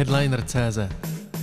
[0.00, 0.78] Headliner.cz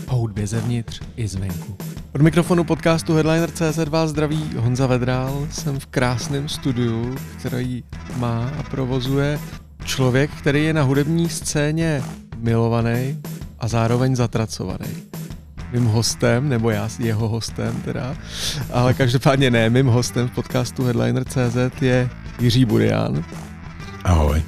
[0.08, 1.77] O hudbě zevnitř i zvenku.
[2.15, 5.48] Od mikrofonu podcastu Headliner.cz vás zdraví Honza Vedrál.
[5.52, 7.83] Jsem v krásném studiu, který
[8.16, 9.39] má a provozuje
[9.86, 12.04] člověk, který je na hudební scéně
[12.38, 13.21] milovaný
[13.59, 14.89] a zároveň zatracovaný.
[15.71, 18.15] Mým hostem, nebo já jeho hostem teda,
[18.71, 23.23] ale každopádně ne, mým hostem v podcastu Headliner.cz je Jiří Burian.
[24.03, 24.43] Ahoj.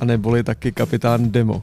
[0.00, 1.62] A neboli taky kapitán Demo.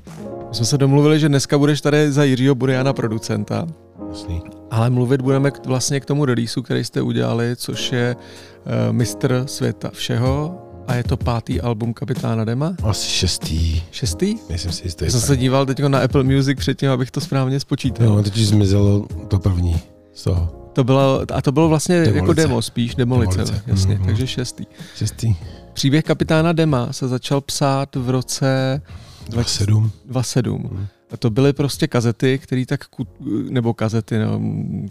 [0.54, 3.68] My jsme se domluvili, že dneska budeš tady za Jiřího Buriana producenta.
[4.10, 4.42] Jasný.
[4.72, 9.44] Ale mluvit budeme k, vlastně k tomu releaseu, který jste udělali, což je uh, Mistr
[9.46, 10.58] světa všeho
[10.88, 12.74] a je to pátý album Kapitána Dema.
[12.84, 13.84] Asi šestý.
[13.92, 14.36] Šestý?
[14.50, 15.28] Myslím si, že to Já je jsem tak.
[15.28, 18.08] se díval teď na Apple Music předtím, abych to správně spočítal.
[18.08, 19.80] No, teď zmizelo to první
[20.14, 20.70] z toho.
[20.74, 22.18] To bylo, a to bylo vlastně Demolice.
[22.20, 23.64] jako demo spíš, demolice, Demolice.
[23.68, 24.06] jasně, Mhm.
[24.06, 24.66] takže šestý.
[24.96, 25.36] Šestý.
[25.74, 28.82] Příběh kapitána Dema se začal psát v roce
[29.30, 29.92] 27.
[30.06, 30.62] 27.
[30.72, 30.88] Mhm.
[31.12, 32.80] A to byly prostě kazety, které tak,
[33.50, 34.42] nebo kazety, no,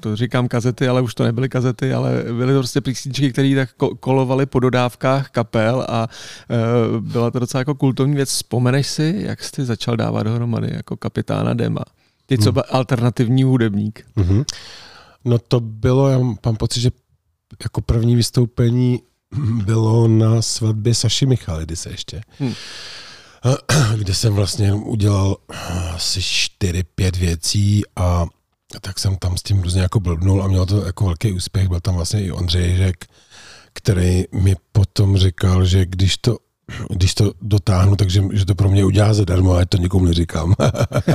[0.01, 3.71] to říkám kazety, ale už to nebyly kazety, ale byly to prostě písničky, které tak
[3.79, 6.09] ko- kolovaly po dodávkách kapel a
[6.51, 8.29] e, byla to docela jako kultovní věc.
[8.29, 11.85] Vzpomeneš si, jak jsi začal dávat dohromady jako kapitána Dema?
[12.27, 12.55] Ty, co Hmm.
[12.55, 14.05] byl alternativní hudebník.
[14.17, 14.43] Mhm.
[15.25, 16.91] No to bylo, já mám pocit, že
[17.65, 19.03] jako první vystoupení
[19.65, 22.21] bylo na svatbě Saši Michalidise ještě.
[22.39, 22.53] Hmm.
[23.97, 25.37] Kde jsem vlastně udělal
[25.95, 28.27] asi čtyři, pět věcí a
[28.81, 31.69] tak jsem tam s tím různě jako blbnul a mělo to jako velký úspěch.
[31.69, 33.07] Byl tam vlastně i Ondřej Ježek,
[33.73, 36.37] který mi potom říkal, že když to
[36.91, 40.55] když to dotáhnu, takže že to pro mě udělá zadarmo, ale to nikomu neříkám.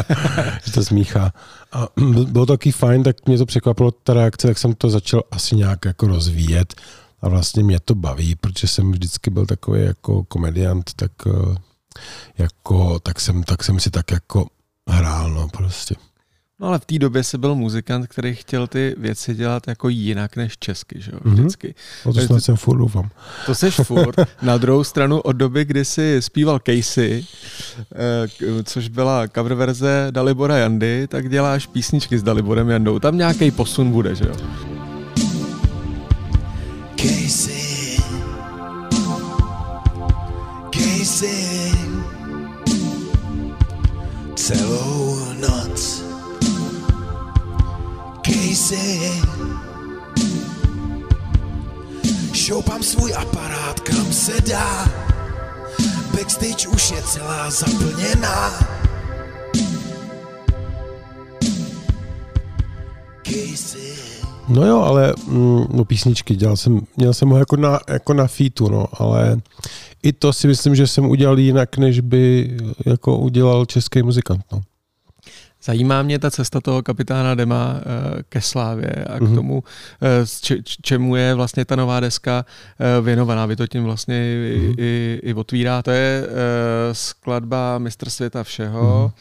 [0.66, 1.34] že to smíchá.
[1.72, 4.90] A byl- bylo to taky fajn, tak mě to překvapilo, ta reakce, tak jsem to
[4.90, 6.76] začal asi nějak jako rozvíjet
[7.22, 11.56] a vlastně mě to baví, protože jsem vždycky byl takový jako komediant, tak eh,
[12.38, 14.48] jako, tak jsem, tak jsem si tak jako
[14.90, 15.96] hrál, no prostě.
[16.60, 20.36] No ale v té době jsi byl muzikant, který chtěl ty věci dělat jako jinak
[20.36, 21.36] než česky, že jo, Mhm.
[21.36, 21.76] vždycky.
[22.06, 23.10] O to snad jsem furt doufám.
[23.46, 24.16] To seš furt.
[24.42, 27.24] Na druhou stranu od doby, kdy jsi zpíval Casey,
[27.96, 33.00] eh, což byla cover verze Dalibora Jandy, tak děláš písničky s Daliborem Jandou.
[33.00, 34.36] Tam nějaký posun bude, že jo?
[36.96, 37.98] Casey.
[40.72, 41.47] Casey.
[44.38, 46.04] Celou noc.
[48.26, 49.22] Casey.
[52.34, 54.86] Šoupám svůj aparát, kam se dá.
[56.16, 58.54] Backstage už je celá zaplněná.
[63.24, 63.94] Casey.
[64.48, 68.28] No jo, ale mm, no písničky dělal jsem, měl jsem ho jako na, jako na
[68.28, 69.42] featu, no, ale
[70.04, 74.62] i to si myslím, že jsem udělal jinak, než by jako udělal český muzikant, no.
[75.64, 79.36] Zajímá mě ta cesta toho kapitána Dema eh, ke slávě a k Mhm.
[79.36, 79.64] tomu,
[80.02, 82.46] eh, čemu je vlastně ta nová deska
[82.80, 83.46] eh, věnovaná.
[83.46, 84.74] Vy to tím vlastně i, Mhm.
[84.78, 85.82] i, i otvírá.
[85.82, 86.30] To je eh,
[86.96, 89.02] skladba Mistr světa všeho.
[89.04, 89.12] Mhm.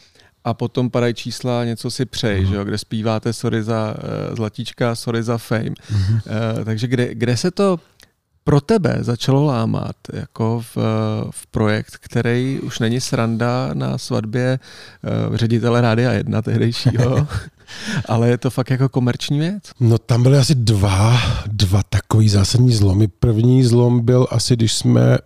[0.43, 3.95] A potom padají čísla Něco si přej, že jo, kde zpíváte sorry za
[4.33, 5.71] zlatíčka, sorry za fame.
[6.65, 7.79] Takže kde, kde se to
[8.47, 10.77] pro tebe začalo lámat jako v,
[11.31, 14.59] v projekt, který už není sranda na svatbě
[15.29, 17.27] uh, ředitele Rádia 1 tehdejšího,
[18.05, 19.63] ale je to fakt jako komerční věc?
[19.79, 23.07] No tam byly asi dva, dva takový zásadní zlomy.
[23.07, 25.17] První zlom byl asi, když jsme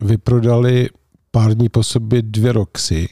[0.00, 0.88] vyprodali
[1.30, 3.08] pár dní po sobě dvě roxy,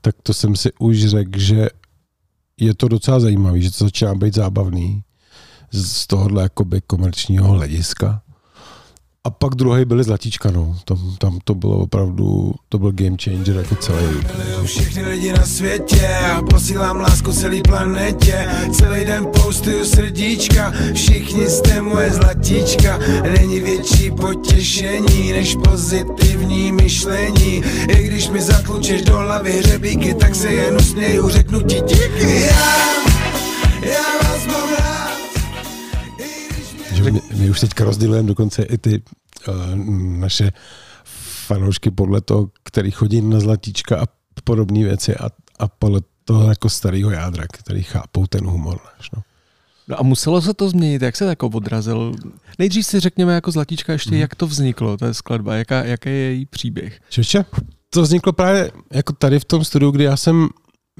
[0.00, 1.68] tak to jsem si už řekl, že
[2.60, 5.02] je to docela zajímavý, že to začíná být zábavný
[5.72, 8.22] z z tohohle jakoby komerčního hlediska.
[9.26, 10.76] A pak druhý byly Zlatíčka, no.
[10.84, 14.06] Tam, tam to bylo opravdu, to byl game changer jako celý.
[14.06, 18.48] Miluju všechny lidi na světě a posílám lásku celý planetě.
[18.72, 22.98] Celý den postuju srdíčka, všichni jste moje zlatíčka.
[23.38, 27.62] Není větší potěšení než pozitivní myšlení.
[27.88, 32.40] I když mi zatlučeš do hlavy hřebíky, tak se jen usměju, řeknu ti díky.
[32.40, 32.76] Já,
[33.82, 34.33] já
[37.10, 39.02] my, my už teďka rozdělujeme dokonce i ty
[39.48, 39.54] uh,
[40.18, 40.52] naše
[41.46, 44.06] fanoušky podle toho, který chodí na zlatíčka a
[44.44, 45.28] podobné věci a,
[45.58, 49.10] a podle toho jako starého jádra, který chápou ten humor náš.
[49.10, 49.22] No.
[49.88, 52.12] No a muselo se to změnit, jak se jako odrazil?
[52.58, 54.20] Nejdřív si řekněme jako Zlatíčka ještě, Mhm.
[54.20, 57.00] jak to vzniklo, ta skladba, jaká, jaký je její příběh.
[57.08, 57.44] Čeče,
[57.90, 60.48] to vzniklo právě jako tady v tom studiu, kdy já jsem,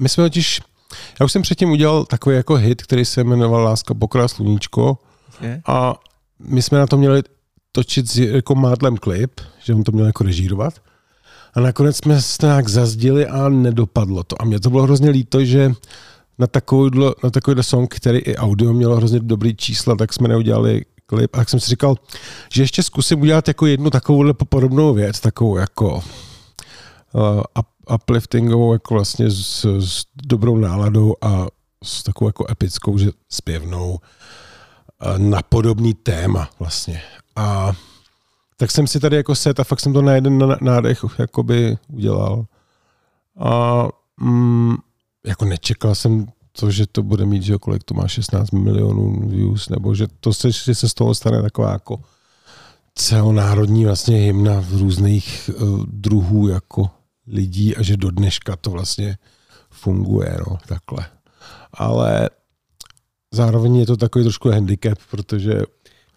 [0.01, 0.61] my jsme totiž,
[1.19, 4.97] já už jsem předtím udělal takový jako hit, který se jmenoval Láska pokrá sluníčko
[5.41, 5.61] Je?
[5.67, 5.95] a
[6.39, 7.23] my jsme na to měli
[7.71, 10.73] točit s jako Mádlem klip, že on to měl jako režírovat.
[11.53, 14.41] A nakonec jsme se nějak zazdili a nedopadlo to.
[14.41, 15.71] A mě to bylo hrozně líto, že
[16.39, 20.85] na takovýhle, na takovýhle song, který i audio mělo hrozně dobrý čísla, tak jsme neudělali
[21.05, 21.35] klip.
[21.35, 21.95] A tak jsem si říkal,
[22.53, 26.03] že ještě zkusím udělat jako jednu takovouhle podobnou věc, takovou jako
[27.13, 27.41] uh,
[27.95, 31.47] upliftingovou, jako vlastně s, s dobrou náladou a
[31.83, 33.97] s takovou jako epickou, že zpěvnou uh,
[35.17, 37.01] na podobný téma vlastně.
[37.35, 37.73] A
[38.57, 42.45] tak jsem si tady jako set a fakt jsem to na jeden nádech jakoby udělal.
[43.39, 43.83] A
[44.17, 44.75] mm,
[45.25, 49.69] jako nečekal jsem to, že to bude mít, že kolik to má 16 milionů views,
[49.69, 51.99] nebo že to se, že se z toho stane taková jako
[52.95, 56.89] celonárodní vlastně hymna v různých uh, druhů jako
[57.27, 59.17] lidí a že do dneška to vlastně
[59.69, 61.05] funguje, no, takhle.
[61.73, 62.29] Ale
[63.35, 65.61] zároveň je to takový trošku handicap, protože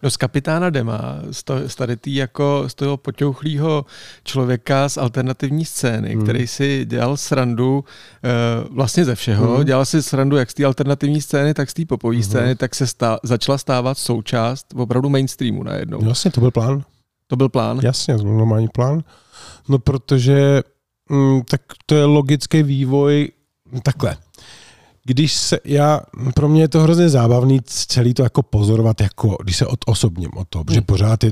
[0.03, 3.85] No z kapitána Dema, z, tady tý jako z toho poťouchlýho
[4.23, 6.23] člověka z alternativní scény, hmm.
[6.23, 9.65] který si dělal srandu uh, vlastně ze všeho, hmm.
[9.65, 12.23] dělal si srandu jak z té alternativní scény, tak z té popové hmm.
[12.23, 16.07] scény, tak se stá, začala stávat součást opravdu mainstreamu najednou.
[16.07, 16.83] Jasně, to byl plán.
[17.27, 17.79] To byl plán?
[17.83, 19.03] Jasně, to byl normální plán.
[19.69, 20.61] No protože
[21.09, 23.29] mm, tak to je logický vývoj
[23.83, 24.17] takhle
[25.05, 26.01] když se, já,
[26.35, 30.29] pro mě je to hrozně zábavný celý to jako pozorovat, jako, když se od osobním
[30.35, 30.85] o to, protože hmm.
[30.85, 31.31] pořád je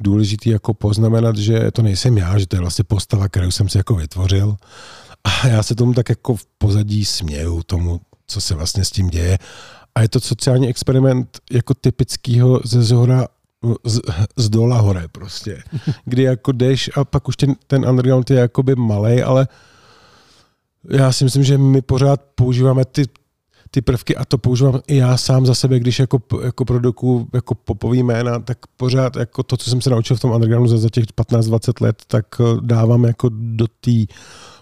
[0.00, 3.78] důležitý jako poznamenat, že to nejsem já, že to je vlastně postava, kterou jsem si
[3.78, 4.56] jako vytvořil
[5.24, 9.08] a já se tomu tak jako v pozadí směju, tomu, co se vlastně s tím
[9.08, 9.38] děje
[9.94, 13.26] a je to sociální experiment jako typického ze zhora
[13.84, 14.00] z,
[14.36, 15.62] z dola hore prostě,
[16.04, 19.48] kdy jako jdeš a pak už ten, ten underground je jakoby malej, ale
[20.90, 23.04] já si myslím, že my pořád používáme ty,
[23.70, 27.54] ty prvky a to používám i já sám za sebe, když jako, jako produkuju jako
[27.54, 30.88] popový jména, tak pořád jako to, co jsem se naučil v tom undergroundu za, za
[30.88, 33.90] těch 15-20 let, tak eh, dávám jako do té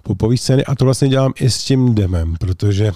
[0.02, 2.92] popové scény a to vlastně dělám i s tím demem, protože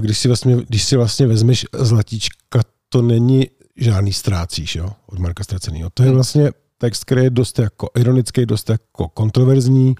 [0.00, 3.46] když si vlastně, když si vlastně vezmeš zlatíčka, to není
[3.76, 5.90] žádný ztrácíš, jo, od Marka Ztracenýho.
[5.94, 6.14] To je hmm.
[6.14, 9.94] vlastně text, který je dost jako ironický, dost jako kontroverzní,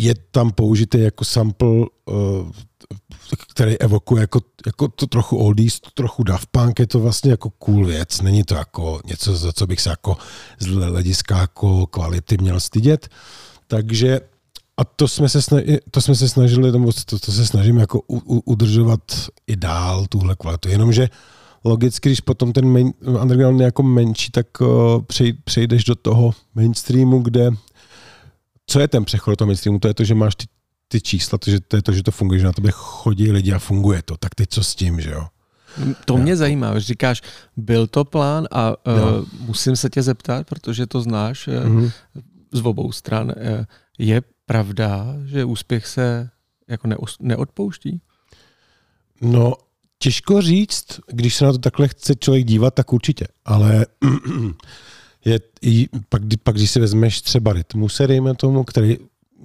[0.00, 1.86] je tam použitý jako sample, uh,
[3.48, 7.50] který evokuje jako, jako to trochu oldies, to trochu Daft Punk, je to vlastně jako
[7.50, 10.16] cool věc, není to jako něco, za co bych se jako
[10.58, 13.08] z hlediska jako kvality měl stydět.
[13.66, 14.20] Takže
[14.76, 18.16] a to jsme se, snažili, to jsme se snažili, to, to se snažím jako u,
[18.16, 19.00] u, udržovat
[19.46, 20.68] i dál, tuhle kvalitu.
[20.68, 21.08] Jenomže
[21.64, 22.92] logicky, když potom ten main,
[23.22, 24.68] underground je jako menší, tak uh,
[25.44, 27.50] přejdeš do toho mainstreamu, kde
[28.70, 29.78] co je ten přechod do toho mainstreamu?
[29.78, 30.46] To je to, že máš ty,
[30.88, 33.52] ty čísla, to, že to je to, že to funguje, že na tebe chodí lidi
[33.52, 34.16] a funguje to.
[34.16, 35.26] Tak teď co s tím, že jo?
[36.04, 37.22] To mě zajímá, že říkáš,
[37.56, 38.76] byl to plán a uh,
[39.46, 41.92] musím se tě zeptat, protože to znáš uh, mm-hmm.
[42.52, 43.26] z obou stran.
[43.26, 43.64] Uh,
[43.98, 46.30] je pravda, že úspěch se
[46.68, 48.00] jako neos, neodpouští?
[49.20, 49.54] No,
[49.98, 53.86] těžko říct, když se na to takhle chce člověk dívat, tak určitě, ale
[55.24, 55.40] je,
[56.08, 58.96] pak, pak, když si vezmeš třeba rytmus, dejme tomu, který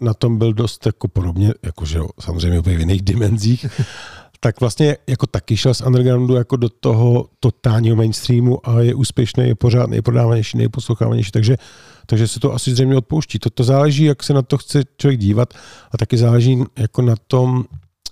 [0.01, 3.65] na tom byl dost jako podobně, jakože samozřejmě v jiných dimenzích,
[4.39, 9.47] tak vlastně jako taky šel z undergroundu jako do toho totálního mainstreamu a je úspěšný,
[9.47, 11.57] je pořád nejprodávanější, nejposlouchávanější, takže,
[12.05, 13.39] takže se to asi zřejmě odpouští.
[13.39, 15.53] To, to záleží, jak se na to chce člověk dívat
[15.91, 17.65] a taky záleží jako na tom,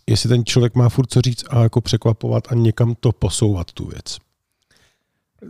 [0.08, 3.86] jestli ten člověk má furt co říct a jako překvapovat a někam to posouvat tu
[3.86, 4.18] věc.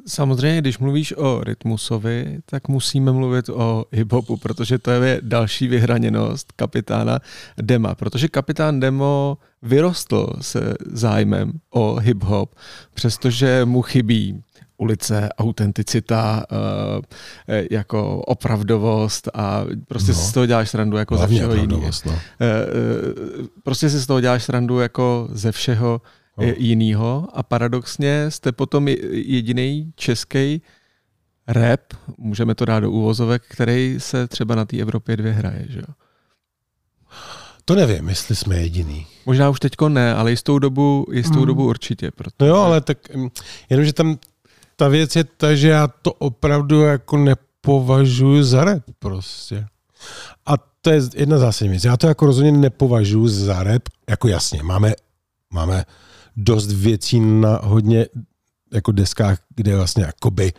[0.07, 6.51] Samozřejmě, když mluvíš o Rytmusovi, tak musíme mluvit o hiphopu, protože to je další vyhraněnost
[6.51, 7.19] kapitána
[7.61, 12.47] Dema, protože kapitán Demo vyrostl se zájmem o hip-hop,
[12.93, 14.43] přestože mu chybí
[14.77, 17.03] ulice, autenticita, uh,
[17.71, 20.17] jako opravdovost a prostě no.
[20.17, 21.91] si z toho děláš srandu jako Hlavně ze všeho jiného.
[22.05, 22.11] No.
[22.11, 22.19] Uh,
[23.63, 26.01] prostě si z toho děláš srandu jako ze všeho
[26.37, 26.45] no.
[26.57, 30.61] jinýho a paradoxně jste potom jediný český
[31.47, 31.81] rap,
[32.17, 35.93] můžeme to dát do úvozovek, který se třeba na té Evropě dvě hraje, že jo?
[37.65, 39.07] To nevím, jestli jsme jediný.
[39.25, 41.45] Možná už teďko ne, ale jistou dobu, jistou mm.
[41.45, 42.11] dobu určitě.
[42.11, 42.35] Protože...
[42.39, 43.29] No jo, ale tak mm,
[43.69, 44.17] jenomže tam
[44.75, 49.65] ta věc je ta, že já to opravdu jako nepovažuji za rap prostě.
[50.45, 51.83] A to je jedna zásadní věc.
[51.83, 54.93] Já to jako rozhodně nepovažuji za rap, jako jasně, máme,
[55.49, 55.85] máme
[56.37, 58.05] dost věcí na hodně
[58.73, 60.53] jako deskách, kde vlastně jakoby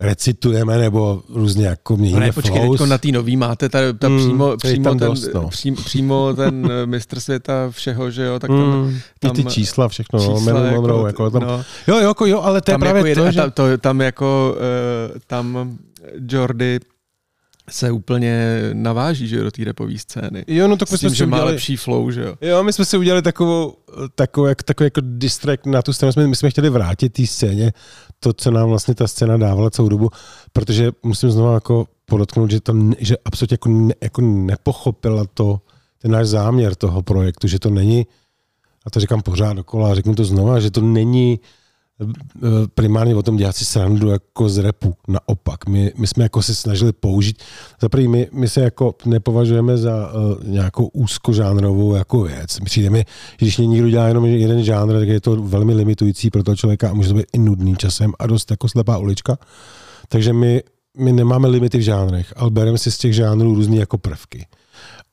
[0.00, 4.18] recitujeme nebo různě jako měníme ne, počkej, teďko na tý nový máte ta, ta mm,
[4.18, 5.48] přímo, přímo, ten, dost, no.
[5.48, 9.44] přím, přímo ten eh, mistr světa všeho, že jo, tak tam, mm, tam I ty
[9.44, 12.60] čísla, všechno, no, čísla, no, jako, Monroe, jako tam, no, jo, jo, jako, jo, ale
[12.60, 13.40] to je právě jako to, že...
[13.40, 14.56] Tam, to, tam jako,
[15.12, 15.78] uh, tam
[16.28, 16.80] Jordy
[17.70, 20.44] se úplně naváží, že do té repové scény.
[20.46, 22.34] Jo, no tak my tím, jsme že si má udělali, lepší flow, že jo.
[22.40, 23.74] Jo, my jsme si udělali takovou,
[24.14, 26.12] takovou, jak, takový jako distract na tu scénu.
[26.16, 27.72] My, my jsme chtěli vrátit té scéně
[28.20, 30.10] to, co nám vlastně ta scéna dávala celou dobu,
[30.52, 35.60] protože musím znovu jako podotknout, že, to, že absolutně jako, ne, jako nepochopila to,
[35.98, 38.06] ten náš záměr toho projektu, že to není,
[38.86, 41.40] a to říkám pořád dokola, a řeknu to znova, že to není
[42.74, 44.94] primárně o tom dělat si srandu jako z repu.
[45.08, 47.42] Naopak, my, my jsme jako se snažili použít,
[47.80, 52.58] za prvý, my, my se jako nepovažujeme za uh, nějakou úzkožánrovou jako věc.
[52.64, 56.42] Přijde mi, že když někdo dělá jenom jeden žánr, tak je to velmi limitující pro
[56.42, 59.38] toho člověka a může to být i nudný časem a dost jako slepá ulička.
[60.08, 60.62] Takže my,
[60.98, 64.46] my nemáme limity v žánrech, ale bereme si z těch žánrů různý jako prvky.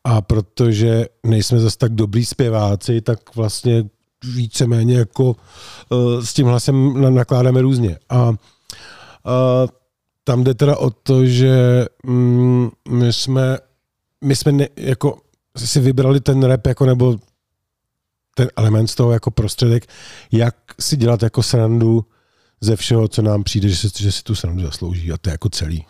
[0.03, 3.83] A protože nejsme zase tak dobrý zpěváci, tak vlastně
[4.33, 5.23] víceméně jako
[5.89, 7.99] uh, s tím hlasem na- nakládáme různě.
[8.09, 8.35] A uh,
[10.23, 13.57] tam jde teda o to, že mm, my jsme,
[14.23, 15.17] my jsme ne, jako
[15.57, 17.17] si vybrali ten rap jako nebo
[18.35, 19.85] ten element z toho jako prostředek,
[20.31, 22.05] jak si dělat jako srandu
[22.61, 25.31] ze všeho, co nám přijde, že si, že si tu srandu zaslouží a to je
[25.31, 25.85] jako celý.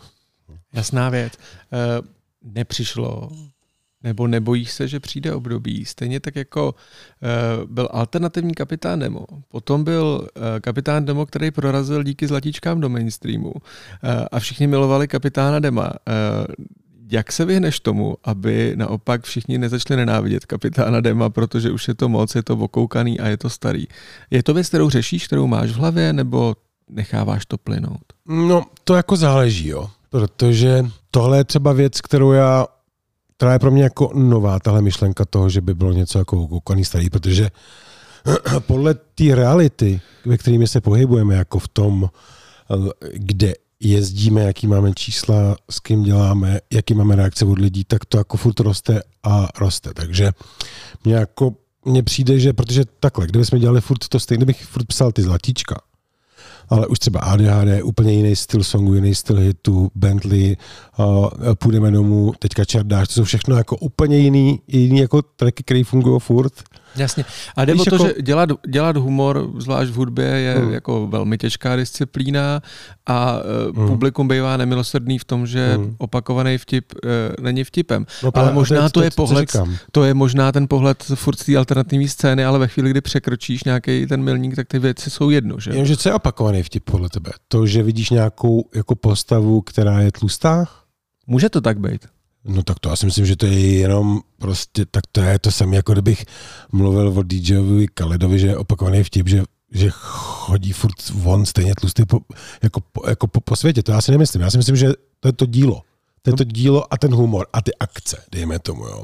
[0.74, 1.34] Jasná věc.
[1.74, 2.01] Eh,
[2.42, 3.30] nepřišlo
[4.05, 9.83] nebo nebojíš se, že přijde období, stejně tak jako uh, byl alternativní kapitán Demo, potom
[9.83, 13.59] byl uh, kapitán Demo, který prorazil díky zlatíčkám do mainstreamu uh,
[14.31, 15.85] a všichni milovali kapitána Dema.
[15.85, 16.65] Uh,
[17.12, 22.09] jak se vyhneš tomu, aby naopak všichni nezačali nenávidět kapitána Dema, protože už je to
[22.09, 23.88] moc, je to okoukaný a je to starý.
[24.31, 26.55] Je to věc, kterou řešíš, kterou máš v hlavě, nebo
[26.89, 28.01] necháváš to plynout?
[28.27, 29.89] No, to jako záleží, jo.
[30.09, 32.67] Protože tohle je třeba věc, kterou já,
[33.38, 36.86] která je pro mě jako nová, tahle myšlenka toho, že by bylo něco jako okoukaný
[36.86, 37.50] starý, protože
[38.60, 42.10] podle té reality, ve kterými se pohybujeme, jako v tom,
[43.13, 48.18] kde jezdíme, jaký máme čísla, s kým děláme, jaký máme reakce od lidí, tak to
[48.18, 49.94] jako furt roste a roste.
[49.94, 50.32] Takže
[51.04, 51.54] mě jako
[51.86, 55.82] mně přijde, že protože takhle, kdybychom dělali furt to stejně, kdybych furt psal ty zlatíčka,
[56.69, 60.57] ale už třeba ADHD, úplně jiný styl songu, jiný styl hitu, Bentley,
[61.00, 65.84] uh, půjdeme domů, teďka Čerdáš, to jsou všechno jako úplně jiný, jiný jako tracky, které
[65.84, 66.53] fungují furt.
[66.97, 67.25] Jasně.
[67.55, 70.73] A jde o to, jako- že dělat, dělat humor, zvlášť v hudbě, je Hmm.
[70.73, 72.61] jako velmi těžká disciplína
[73.05, 73.37] a
[73.69, 73.87] uh, Hmm.
[73.87, 75.95] publikum bývá nemilosrdný v tom, že Hmm.
[75.97, 78.05] opakovaný vtip uh, není vtipem.
[78.23, 79.55] No ale možná to je co pohled,
[79.91, 84.05] to je možná ten pohled furt té alternativní scény, ale ve chvíli, kdy překročíš nějaký
[84.07, 85.69] ten milník, tak ty věci jsou jedno, že?
[85.69, 85.73] jo?
[85.73, 87.31] Jenomže co je opakovaný vtip podle tebe?
[87.47, 90.65] To, že vidíš nějakou jako postavu, která je tlustá?
[91.27, 92.05] Může to tak být.
[92.45, 95.51] No tak to já si myslím, že to je jenom prostě, tak to je to
[95.51, 96.25] samé, jako kdybych
[96.71, 102.05] mluvil o DJovi Kaledovi, že je opakovaný vtip, že že chodí furt von stejně tlustý
[102.05, 102.19] po,
[102.63, 103.83] jako, po, jako po, po, světě.
[103.83, 104.41] To já si nemyslím.
[104.41, 105.81] Já si myslím, že to je to dílo.
[106.21, 108.85] To je to dílo a ten humor a ty akce, dejme tomu.
[108.85, 109.03] Jo.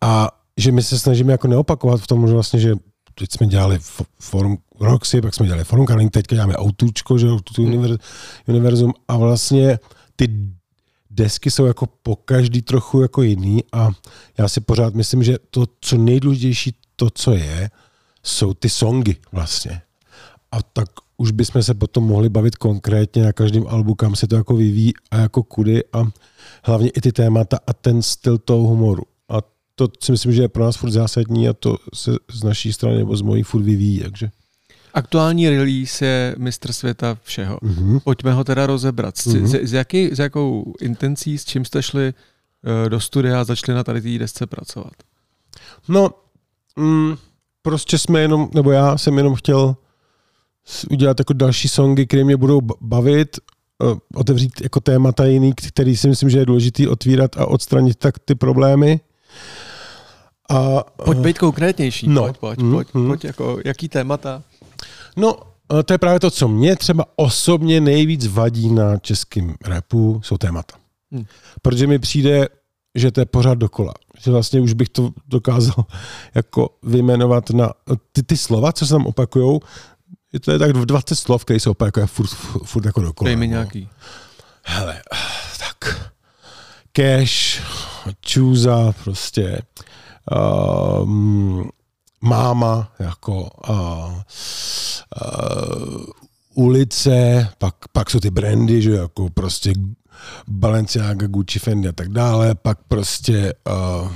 [0.00, 2.74] A že my se snažíme jako neopakovat v tom, že vlastně, že
[3.14, 3.78] teď jsme dělali
[4.20, 8.00] forum Roxy, pak jsme dělali forum Kaling, teďka děláme Outůčko, že tu univerz,
[8.46, 9.78] univerzum a vlastně
[10.16, 10.28] ty
[11.14, 13.90] desky jsou jako po každý trochu jako jiný a
[14.38, 17.70] já si pořád myslím, že to, co nejdůležitější, to, co je,
[18.22, 19.82] jsou ty songy vlastně.
[20.52, 24.36] A tak už bychom se potom mohli bavit konkrétně na každém albu, kam se to
[24.36, 26.04] jako vyvíjí a jako kudy a
[26.64, 29.02] hlavně i ty témata a ten styl toho humoru.
[29.28, 29.38] A
[29.74, 32.98] to si myslím, že je pro nás furt zásadní a to se z naší strany
[32.98, 34.30] nebo z mojí furt vyvíjí, takže.
[34.94, 37.56] Aktuální release je mistr světa všeho.
[37.62, 38.00] Mm-hmm.
[38.04, 39.16] Pojďme ho teda rozebrat.
[39.18, 39.46] S, Mhm.
[39.46, 42.14] s, s, jaký, s jakou intencí, s čím jste šli
[42.84, 44.92] uh, do studia a začali na tady té desce pracovat?
[45.88, 46.10] No,
[46.76, 47.16] mm,
[47.62, 49.76] prostě jsme jenom, nebo já jsem jenom chtěl
[50.90, 53.36] udělat jako další songy, které mě budou ba- bavit,
[53.82, 58.18] eh, otevřít jako témata jiný, který si myslím, že je důležitý otvírat a odstranit tak
[58.18, 59.00] ty problémy.
[60.50, 62.08] A, Pojď být konkrétnější.
[62.08, 62.22] No.
[62.22, 63.06] Pojď, pojď, Mm, pojď, mm.
[63.06, 64.42] pojď jako, jaký témata?
[65.16, 65.36] No,
[65.78, 70.38] eh, to je právě to, co mě třeba osobně nejvíc vadí na českém rapu, jsou
[70.38, 70.76] témata.
[71.12, 71.24] Hmm.
[71.62, 72.48] Protože mi přijde,
[72.94, 73.94] že to je pořád dokola.
[74.18, 75.84] Že vlastně už bych to dokázal
[76.34, 77.72] jako vyjmenovat na
[78.12, 79.60] ty, ty slova, co se tam opakujou,
[80.32, 83.26] je to je tak 20 slov, které se opakuje furt, furt, furt jako dokola.
[83.28, 83.50] Dej mi no.
[83.50, 83.88] nějaký.
[84.62, 85.02] Hele,
[85.58, 86.10] tak.
[86.92, 87.62] Cash,
[88.20, 89.62] čůza, prostě.
[90.30, 91.70] Um,
[92.20, 94.20] máma, jako uh,
[95.32, 96.04] uh,
[96.54, 99.72] ulice, pak, pak jsou ty brandy, že jako prostě
[100.48, 103.54] Balenciaga, Gucci, Fendi a tak dále, pak prostě
[104.02, 104.10] uh,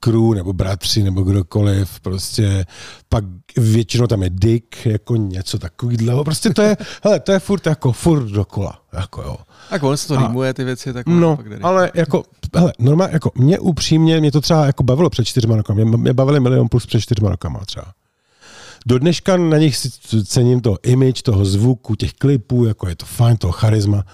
[0.00, 2.64] crew nebo bratři nebo kdokoliv, prostě
[3.08, 3.24] pak
[3.56, 7.92] většinou tam je Dick, jako něco takového, prostě to je, hele, to je furt jako
[7.92, 9.36] furt dokola, jako jo.
[9.70, 12.22] Tak on se to rýmuje ty věci, tak No, ale jako,
[12.56, 16.12] hele, normálně, jako mě upřímně, mě to třeba jako bavilo před čtyřma rokama, mě, mě
[16.12, 17.86] bavili Milion Plus před čtyřma rokama třeba.
[18.86, 19.90] Do dneška na nich si
[20.24, 24.04] cením to image, toho zvuku, těch klipů, jako je to fajn, toho charisma,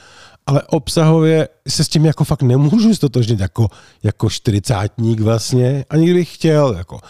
[0.47, 3.69] ale obsahově se s tím jako fakt nemůžu stotožnit jako,
[4.03, 6.75] jako čtyřicátník vlastně, ani kdybych chtěl.
[6.79, 7.01] Jako.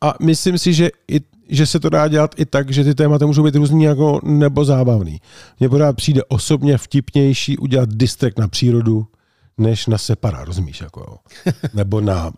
[0.00, 3.26] A myslím si, že, i, že se to dá dělat i tak, že ty témata
[3.26, 5.20] můžou být různý jako nebo zábavný.
[5.60, 9.06] Mně pořád přijde osobně vtipnější udělat distrek na přírodu,
[9.58, 10.80] než na separa, rozumíš?
[10.80, 11.42] Jako, jo.
[11.74, 12.32] Nebo na,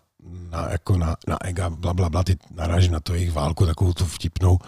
[0.51, 3.93] na, jako na, na ega, bla, bla, bla, ty narážím na to jejich válku, takovou
[3.93, 4.59] tu vtipnou.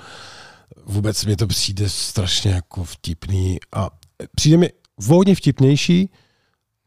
[0.85, 3.89] Vůbec mi to přijde strašně jako vtipný a
[4.35, 4.69] přijde mi
[5.09, 6.09] hodně vtipnější,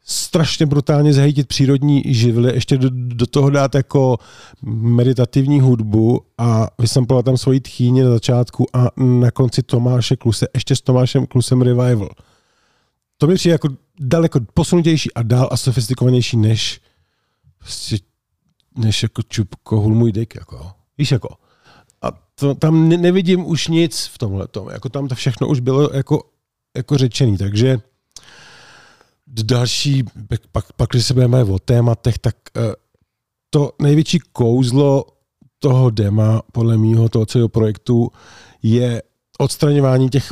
[0.05, 4.17] strašně brutálně zhejtit přírodní živly, ještě do, do toho dát jako
[4.61, 10.75] meditativní hudbu a vysamplovat tam svoji tchýně na začátku a na konci Tomáše Kluse, ještě
[10.75, 12.09] s Tomášem Klusem Revival.
[13.17, 16.81] To mi přijde jako daleko posunutější a dál a sofistikovanější než
[17.57, 17.97] prostě,
[18.77, 20.71] než jako čupko hul můj dick, jako.
[20.97, 21.35] Víš, jako.
[22.01, 24.69] A to, tam ne, nevidím už nic v tomhle tom.
[24.69, 26.23] Jako tam to všechno už bylo jako,
[26.77, 27.77] jako řečený, takže
[29.43, 30.03] další,
[30.51, 32.73] pak, pak když se budeme o tématech, tak uh,
[33.49, 35.05] to největší kouzlo
[35.59, 38.11] toho dema, podle mýho, toho celého projektu,
[38.63, 39.01] je
[39.37, 40.29] odstraňování těch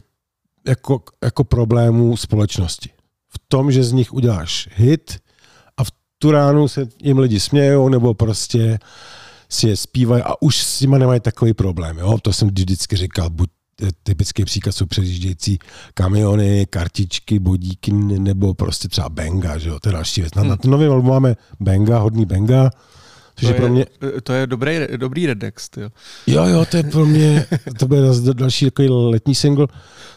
[0.67, 2.89] jako, jako problémů společnosti.
[3.29, 5.19] V tom, že z nich uděláš hit
[5.77, 8.79] a v tu ránu se jim lidi smějou, nebo prostě
[9.49, 11.97] si je zpívají a už s nimi nemají takový problém.
[11.97, 12.17] Jo?
[12.21, 13.49] To jsem vždycky říkal, buď
[14.03, 15.59] typický příklad jsou předjíždějící
[15.93, 20.35] kamiony, kartičky, bodíky nebo prostě třeba Benga, že jo, to je další věc.
[20.35, 20.49] Na, hmm.
[20.49, 22.69] na to novém albu máme Benga, hodný Benga,
[23.35, 23.85] což to je, pro mě...
[24.23, 25.89] To je dobrý, dobrý redex, jo.
[26.27, 27.45] Jo, jo, to je pro mě,
[27.79, 28.01] to bude
[28.33, 29.67] další takový letní single,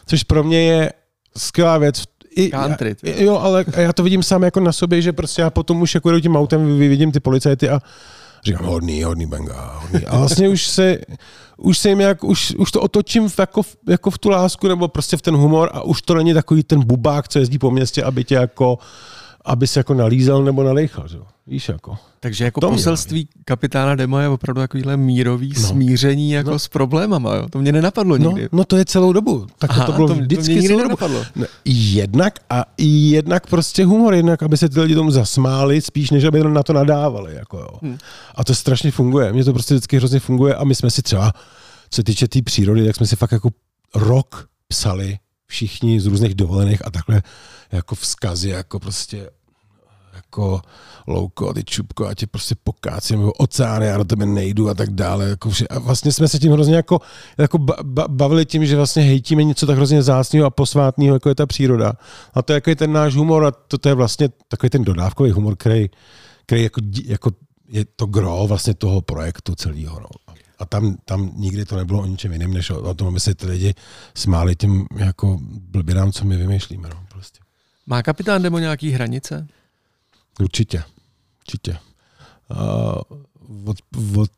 [0.05, 0.93] což pro mě je
[1.37, 2.03] skvělá věc.
[2.35, 5.49] I, Country, já, jo, ale já to vidím sám jako na sobě, že prostě já
[5.49, 7.79] potom už jako tím autem vidím ty policajty a
[8.43, 10.05] říkám hodný, hodný benga, hodný.
[10.05, 10.97] A vlastně už se,
[11.61, 14.87] už se jim jak, už, už to otočím v, jako, jako v tu lásku nebo
[14.87, 18.03] prostě v ten humor a už to není takový ten bubák, co jezdí po městě,
[18.03, 18.79] aby tě jako,
[19.45, 21.17] aby se jako nalízal nebo nalejchal, že?
[21.47, 21.97] Víš, jako.
[22.19, 23.43] Takže jako to poselství mě.
[23.45, 25.67] kapitána Demo je opravdu takovýhle mírový no.
[25.67, 26.59] smíření jako no.
[26.59, 27.49] s problémama, jo?
[27.49, 28.49] To mě nenapadlo no, nikdy.
[28.51, 29.47] No to je celou dobu.
[29.57, 31.15] Tak Aha, to bylo to, vždycky to mě celou dobu.
[31.35, 36.23] No, jednak a jednak prostě humor, jednak, aby se ty lidi tomu zasmáli, spíš než
[36.23, 37.35] aby na to nadávali.
[37.35, 37.69] Jako jo.
[37.81, 37.97] Hmm.
[38.35, 39.33] A to strašně funguje.
[39.33, 41.33] Mně to prostě vždycky hrozně funguje a my jsme si třeba,
[41.93, 43.49] se týče té tý přírody, tak jsme si fakt jako
[43.95, 47.23] rok psali všichni z různých dovolených a takhle
[47.71, 49.29] jako vzkazy, jako prostě
[50.13, 50.61] jako
[51.07, 54.89] louko, ty čupko, a tě prostě pokácím, nebo oceány, já do tebe nejdu a tak
[54.89, 55.29] dále.
[55.29, 55.67] Jako vše.
[55.67, 56.99] A vlastně jsme se tím hrozně jako,
[57.37, 57.75] jako ba,
[58.07, 61.93] bavili tím, že vlastně hejtíme něco tak hrozně zásného a posvátného, jako je ta příroda.
[62.33, 65.31] A to je jako ten náš humor a to, to je vlastně takový ten dodávkový
[65.31, 65.89] humor, který,
[66.45, 67.31] který jako, jako
[67.69, 69.99] je to gro vlastně toho projektu celého.
[69.99, 70.33] No.
[70.61, 73.35] A tam, tam nikdy to nebylo o ničem jiném, než o, o tom, aby se
[73.35, 73.73] ty lidi
[74.15, 76.89] smáli tím jako blběrám, co my vymýšlíme.
[76.89, 77.39] No, prostě.
[77.85, 79.47] Má kapitán Demo nějaký hranice?
[80.39, 80.83] Určitě.
[81.39, 81.77] Určitě.
[82.51, 83.17] Uh,
[83.65, 83.77] od,
[84.17, 84.29] od,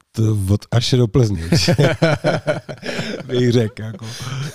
[0.50, 1.44] od až do Plzně.
[3.26, 4.06] bych řekl, jako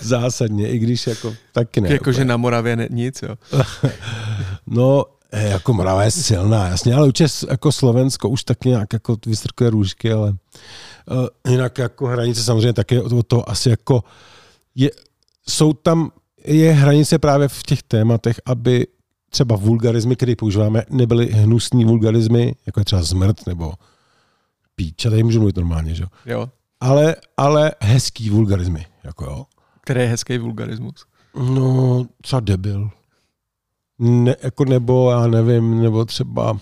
[0.01, 1.93] zásadně, i když jako taky ne.
[1.93, 3.37] Jakože na Moravě ne, nic, jo?
[4.67, 9.17] no, eh, jako Morava je silná, jasně, ale určitě jako Slovensko už tak nějak jako
[9.27, 10.35] vystrkuje růžky, ale
[11.49, 14.05] jinak jako hranice samozřejmě také od toho asi jako
[14.75, 14.91] je,
[15.49, 16.11] jsou tam,
[16.45, 18.87] je hranice právě v těch tématech, aby
[19.31, 23.73] třeba vulgarizmy, které používáme, nebyly hnusný vulgarizmy, jako je třeba zmrt nebo
[24.77, 26.49] píč, a tady můžu mluvit normálně, že jo?
[26.81, 29.45] Ale, ale hezký vulgarizmy, jako jo.
[29.81, 31.07] Který je hezký vulgarismus?
[31.35, 32.91] No, třeba debil.
[33.99, 36.59] Ne, jako nebo, já nevím, nebo třeba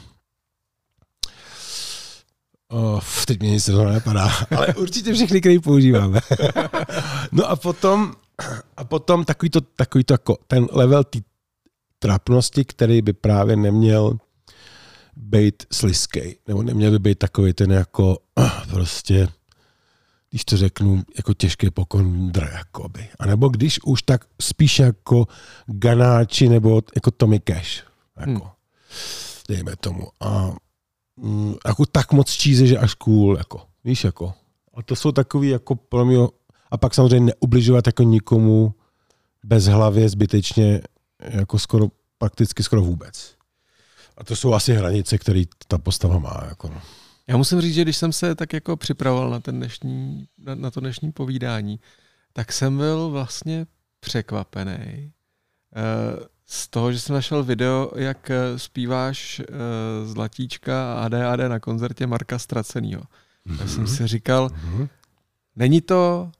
[2.68, 6.20] Oh, teď mě nic to nepadá, ale určitě všechny, které používáme.
[7.33, 8.12] no a potom,
[8.76, 11.18] a potom takový to, takový to jako ten level té
[11.98, 14.18] trapnosti, který by právě neměl
[15.16, 18.18] být sliskej, nebo neměl by být takový ten jako
[18.70, 19.29] prostě,
[20.31, 23.09] když to řeknu, jako těžký pokondr, jakoby.
[23.18, 25.26] A nebo když už, tak spíš jako
[25.66, 27.85] Ganáči nebo jako Tommy Cash.
[28.16, 28.31] Jako.
[28.31, 28.40] Hmm.
[29.48, 30.09] Dejme tomu.
[30.20, 30.57] A
[31.16, 33.62] mm, jako tak moc číze, že až cool, jako.
[33.85, 34.35] Víš, jako.
[34.74, 36.18] A to jsou takový jako pro mě,
[36.70, 38.74] a pak samozřejmě neubližovat jako nikomu
[39.44, 40.81] bez hlavě zbytečně
[41.20, 41.87] jako skoro,
[42.18, 43.37] prakticky skoro vůbec.
[44.16, 46.44] A to jsou asi hranice, které ta postava má.
[46.48, 46.81] Jako no.
[47.26, 50.70] Já musím říct, že když jsem se tak jako připravoval na, ten dnešní, na, na
[50.70, 51.81] to dnešní povídání,
[52.33, 53.66] tak jsem byl vlastně
[54.00, 55.12] překvapený
[55.76, 61.61] uh, z toho, že jsem našel video, jak eh, zpíváš uh, Zlatíčka a ADAD na
[61.61, 63.00] koncertě Marka Stracenýho.
[63.46, 63.61] Mm-hmm.
[63.61, 63.87] Já jsem Mhm.
[63.96, 64.88] si říkal, mm-hmm.
[65.56, 66.30] není to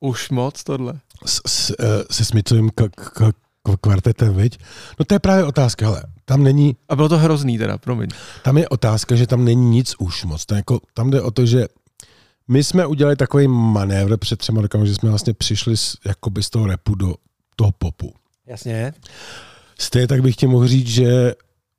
[0.00, 1.00] už moc tohle?
[1.26, 3.10] S, s, eh, se Smithsovým k, k,
[3.62, 4.58] k, kvartetem, viď?
[4.98, 8.10] No to je právě otázka, hele, tam není, A bylo to hrozný teda, promiň.
[8.44, 10.44] tam je otázka, že tam není nic už moc.
[10.50, 11.66] Je jako, tam jde o to, že
[12.48, 16.50] my jsme udělali takový manévr před třema rokama, že jsme vlastně přišli z, jakoby z
[16.50, 17.14] toho repu do
[17.56, 18.12] toho popu.
[18.46, 18.94] Jasně.
[19.78, 21.34] Stejně tak bych ti mohl říct, že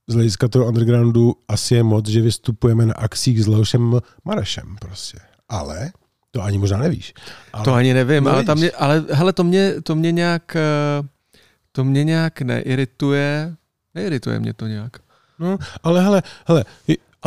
[0.07, 5.17] z hlediska toho undergroundu asi je moc, že vystupujeme na akcích s Leošem Marešem prostě.
[5.49, 5.91] Ale,
[6.31, 7.13] to ani možná nevíš.
[7.53, 10.55] Ale, To ani nevím, No ale, tam mě, ale hele, to mě, to mě nějak,
[10.55, 11.07] eh,
[11.71, 13.55] to mě nějak neirituje,
[13.95, 14.91] neirituje mě to nějak.
[15.39, 16.65] no, ale hele, hele.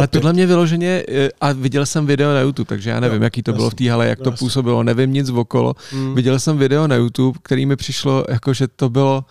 [0.00, 3.16] Ale opět- tohle mě vyloženě, eh, a viděl jsem video na YouTube, takže já nevím,
[3.22, 4.44] Jo, jaký to bylo v té hale, jak to jasně.
[4.44, 5.74] působilo, nevím nic okolo.
[5.94, 6.14] Mm.
[6.14, 9.24] Viděl jsem video na YouTube, který mi přišlo, jako že to bylo,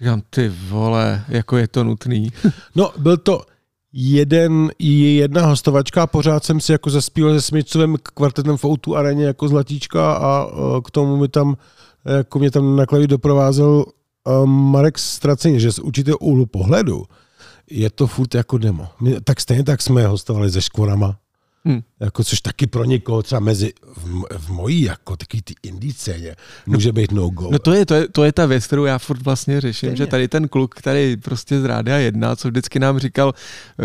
[0.00, 2.28] říkám, ty vole, jako je to nutný.
[2.76, 3.40] No, byl to
[3.92, 9.24] jeden, jedna hostovačka a pořád jsem si jako zaspíval se Smithsovým kvartetem v O2 areně
[9.24, 11.56] jako zlatíčka a eh, k tomu mi tam,
[12.04, 17.02] jako mě tam na klaví doprovázel eh, Marek Straceně, že z určitého úhlu pohledu
[17.70, 18.88] je to furt jako demo.
[19.00, 21.16] My, tak stejně tak jsme hostovali se škvorama,
[21.68, 21.80] Hm.
[22.00, 26.36] jako, což taky pro někoho třeba mezi, v, v mojí jako takový ty indie scéně
[26.66, 27.48] může být no go.
[27.52, 29.96] No to je, to je, to je ta věc, kterou já furt vlastně řeším, Stejně.
[29.96, 33.34] že tady ten kluk, který prostě z Rádia 1, co vždycky nám říkal,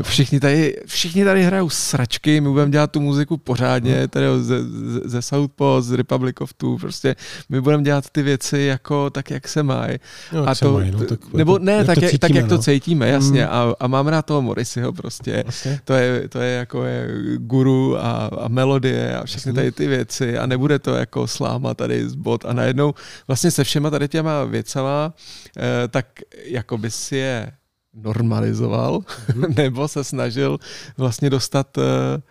[0.02, 5.02] všichni tady, všichni tady hrajou sračky, my budeme dělat tu muziku pořádně, tady ze, ze-
[5.06, 7.16] ze Southpaw, z Republic of Two, prostě
[7.50, 9.98] my budeme dělat ty věci jako tak, jak se mají.
[10.34, 12.50] no, A to, mají, no, tak, nebo ne, jak tak, to jak, tak cítíme, jak
[12.50, 12.62] to no.
[12.62, 13.42] cítíme, jasně.
[13.44, 13.50] Mm.
[13.52, 15.44] A, a mám rád toho Morrisseyho prostě.
[15.46, 15.80] Vlastně.
[15.86, 20.38] To je, to je jako je guru a, a melodie a všechny tady ty věci
[20.38, 22.94] a nebude to jako sláma tady z bod a najednou
[23.28, 25.14] vlastně se všema tady těma věcama
[25.58, 26.06] eh, tak
[26.44, 27.52] jako by si je
[27.94, 29.02] normalizoval
[29.58, 30.60] nebo se snažil
[30.98, 32.22] vlastně dostat eh,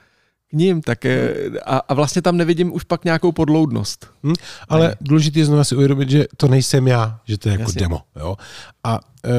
[0.48, 4.06] k ním tak, eh, a, a vlastně tam nevidím už pak nějakou podloudnost.
[4.22, 4.34] Hm?
[4.68, 7.80] Ale důležité je znovu si uvědomit, že to nejsem já, že to je jako Jasně.
[7.80, 8.00] demo.
[8.16, 8.36] Jo?
[8.84, 9.30] A e,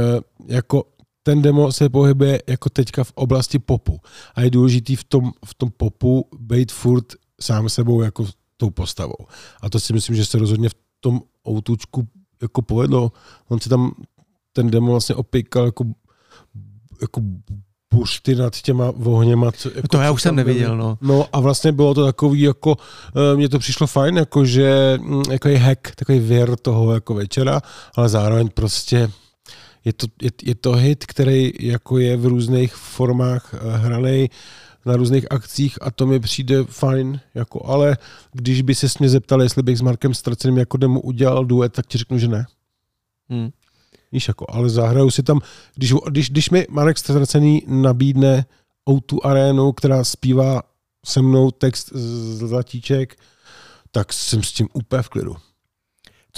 [0.48, 0.84] jako
[1.30, 4.00] ten demo se pohybuje jako teďka v oblasti popu.
[4.36, 7.06] A je důležitý v tom, v tom popu být furt
[7.42, 8.26] sám sebou jako
[8.58, 9.30] tou postavou.
[9.62, 12.08] A to si myslím, že se rozhodně v tom outučku
[12.42, 13.12] jako povedlo.
[13.50, 13.92] On si tam
[14.54, 15.84] ten demo vlastně opíkal jako,
[17.02, 17.22] jako
[17.94, 19.52] bušty nad těma ohněma.
[19.52, 20.98] Co, jako, To já už jsem neviděl, no.
[21.02, 22.78] No a vlastně bylo to takový jako,
[23.15, 27.13] eh, mně to přišlo fajn, jako že mm, jako je hack, takový věr toho jako
[27.13, 27.62] večera,
[27.96, 29.12] ale zároveň prostě
[29.89, 34.30] je to, je, je to hit, který jako je v různých formách eh, hranej
[34.86, 37.97] na různých akcích a to mi přijde fajn, jako, ale
[38.34, 41.88] když by se mě zeptal, jestli bych s Markem Straceným jako demo udělal duet, tak
[41.88, 42.45] ti řeknu, že ne.
[43.30, 43.49] Hm.
[44.12, 45.41] Víš, jako, ale zahraju si tam,
[45.75, 48.45] když, když, když mi Marek Stracený nabídne
[48.89, 50.62] O2 arénu, která zpívá
[51.06, 53.15] se mnou text z Zlatíček,
[53.91, 55.36] tak jsem s tím úplně v klidu.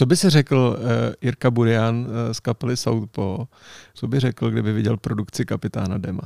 [0.02, 0.86] Co by si řekl uh,
[1.22, 3.38] Jirka Burian uh, z kapely Southpaw,
[3.94, 6.22] co by řekl, kdyby viděl produkci kapitána Dema?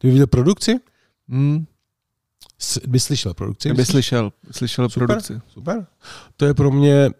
[0.00, 0.80] Kdyby viděl produkci,
[1.28, 1.66] Hmm,
[2.58, 3.68] S- by slyšel produkci.
[3.68, 5.06] kdyby slyšel, slyšel Super.
[5.06, 5.40] produkci.
[5.48, 5.86] Super.
[6.36, 7.10] To je pro mě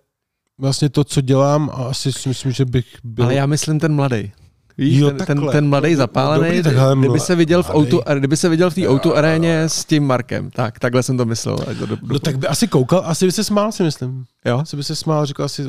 [0.58, 3.24] vlastně to, co dělám a asi si myslím, že bych byl...
[3.24, 4.32] Ale já myslím ten mladý.
[4.78, 5.52] Víš, Jo, ten, ten, takhle.
[5.52, 8.70] ten mladý No, zapálený, dobrý, tak hele, kdyby se viděl v autu, kdyby se viděl
[8.70, 10.50] v té jo, aréně s tím Markem.
[10.50, 11.56] Tak, takhle jsem to myslel.
[11.58, 14.24] to do- do- No tak by asi koukal, asi by se smál, si myslím.
[14.44, 14.58] jo?
[14.58, 15.62] Asi by se smál, říkal si,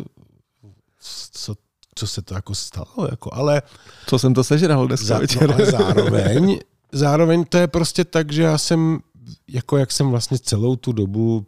[1.32, 1.56] co,
[1.96, 3.62] co se to jako stalo, jako, ale
[4.08, 5.50] Co jsem to sežral dneska Za, večer.
[5.50, 6.60] no, ale zároveň,
[6.92, 9.00] zároveň to je prostě tak, že já jsem,
[9.48, 11.46] jako jak jsem vlastně celou tu dobu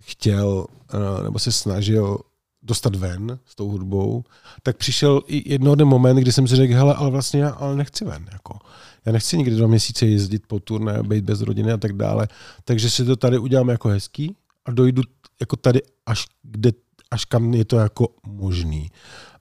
[0.00, 2.18] chtěl, eh, nebo se snažil
[2.62, 4.24] dostat ven s tou hudbou,
[4.62, 7.76] tak přišel i jednoho dne moment, kdy jsem si řekl, hele, ale vlastně já ale
[7.76, 8.26] nechci ven.
[8.32, 8.58] Jako.
[9.06, 12.28] Já nechci nikdy dva měsíce jezdit po turné, být bez rodiny a tak dále.
[12.64, 15.02] Takže si to tady udělám jako hezký a dojdu
[15.40, 16.72] jako tady až, kde,
[17.10, 18.90] až kam je to jako možný.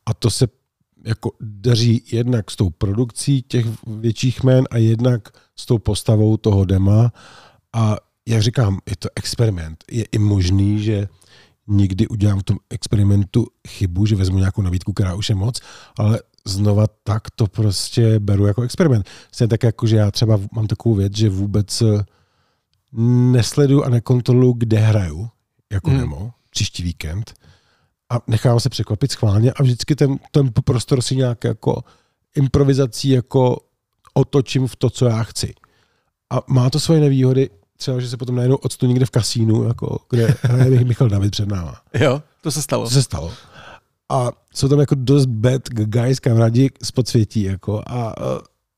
[0.05, 0.47] A to se
[1.05, 6.65] jako daří jednak s tou produkcí těch větších jmén a jednak s tou postavou toho
[6.65, 7.11] dema.
[7.73, 9.83] A jak říkám, je to experiment.
[9.91, 11.07] Je i možný, že
[11.67, 15.59] někdy udělám v tom experimentu chybu, že vezmu nějakou nabídku, která už je moc,
[15.97, 19.09] ale znova tak to prostě beru jako experiment.
[19.31, 22.05] Stejně tak jako, že já třeba mám takovou věc, že vůbec eh,
[23.31, 25.29] nesleduju a nekontroluji, kde hraju
[25.71, 25.99] jako hmm.
[25.99, 27.33] demo příští víkend
[28.09, 31.83] a nechám se překvapit schválně a vždycky ten, ten prostor si nějak jako
[32.35, 33.57] improvizací jako
[34.13, 35.53] otočím v to, co já chci.
[36.29, 39.99] A má to svoje nevýhody, třeba, že se potom najednou odstu někde v kasínu, jako,
[40.09, 41.81] kde hraje Michal David před náma.
[41.93, 42.83] Jo, to se stalo.
[42.83, 43.33] To se stalo.
[44.09, 48.13] A jsou tam jako dost bad guys, kamarádi z podsvětí, jako, a,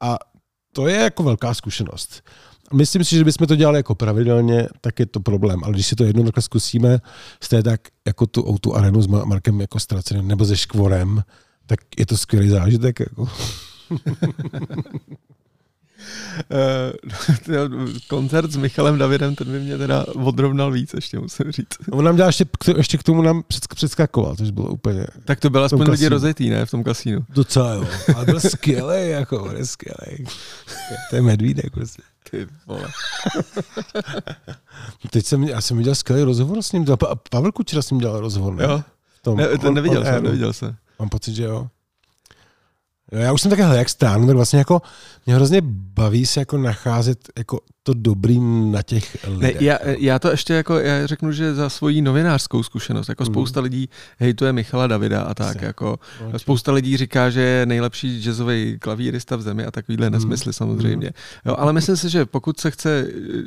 [0.01, 0.17] a
[0.73, 2.21] to je jako velká zkušenost.
[2.73, 5.63] Myslím si, že bychom to dělali jako pravidelně, tak je to problém.
[5.63, 6.99] Ale když si to jednou takhle zkusíme,
[7.43, 11.23] jste tak jako tu tu arenu s Markem jako ztraceným nebo se Škvorem,
[11.65, 12.99] tak je to skvělý zážitek.
[12.99, 13.27] Jako.
[16.51, 21.77] Uh, koncert s Michalem Davidem, ten by mě teda odrovnal víc, ještě musím říct.
[21.91, 22.45] On nám dělal ještě,
[22.77, 23.43] ještě k tomu nám
[23.75, 25.05] předskakoval, což bylo úplně...
[25.25, 27.25] Tak to byl aspoň lidi rozjetý, ne, v tom kasínu.
[27.29, 30.25] Docela jo, ale byl skvělý, jako, byl skvělý.
[31.09, 32.01] To je medvídek prostě.
[32.31, 32.87] Ty vole.
[35.11, 36.85] Teď jsem, já jsem viděl skvělý rozhovor s ním,
[37.29, 38.63] Pavel Kučera s ním dělal rozhovor, ne?
[38.63, 38.83] Jo.
[39.21, 40.75] Tom, ne, to neviděl jsem, neviděl jsem.
[40.99, 41.67] Mám pocit, že jo.
[43.11, 44.81] Já už jsem takhle jak stánu, tak vlastně jako
[45.25, 45.61] mě hrozně
[45.93, 49.55] baví se jako nacházet jako to dobrým na těch lidech.
[49.55, 53.25] Ne, já, já, to ještě jako, já řeknu, že za svoji novinářskou zkušenost, jako mm.
[53.25, 55.65] spousta lidí hejtuje Michala Davida a tak, Se.
[55.65, 56.39] jako Určitě.
[56.39, 60.13] spousta lidí říká, že je nejlepší jazzový klavírista v zemi a takovýhle mm.
[60.13, 61.07] nesmysly samozřejmě.
[61.07, 61.51] Mm.
[61.51, 63.43] Jo, ale myslím si, že pokud se chce eh,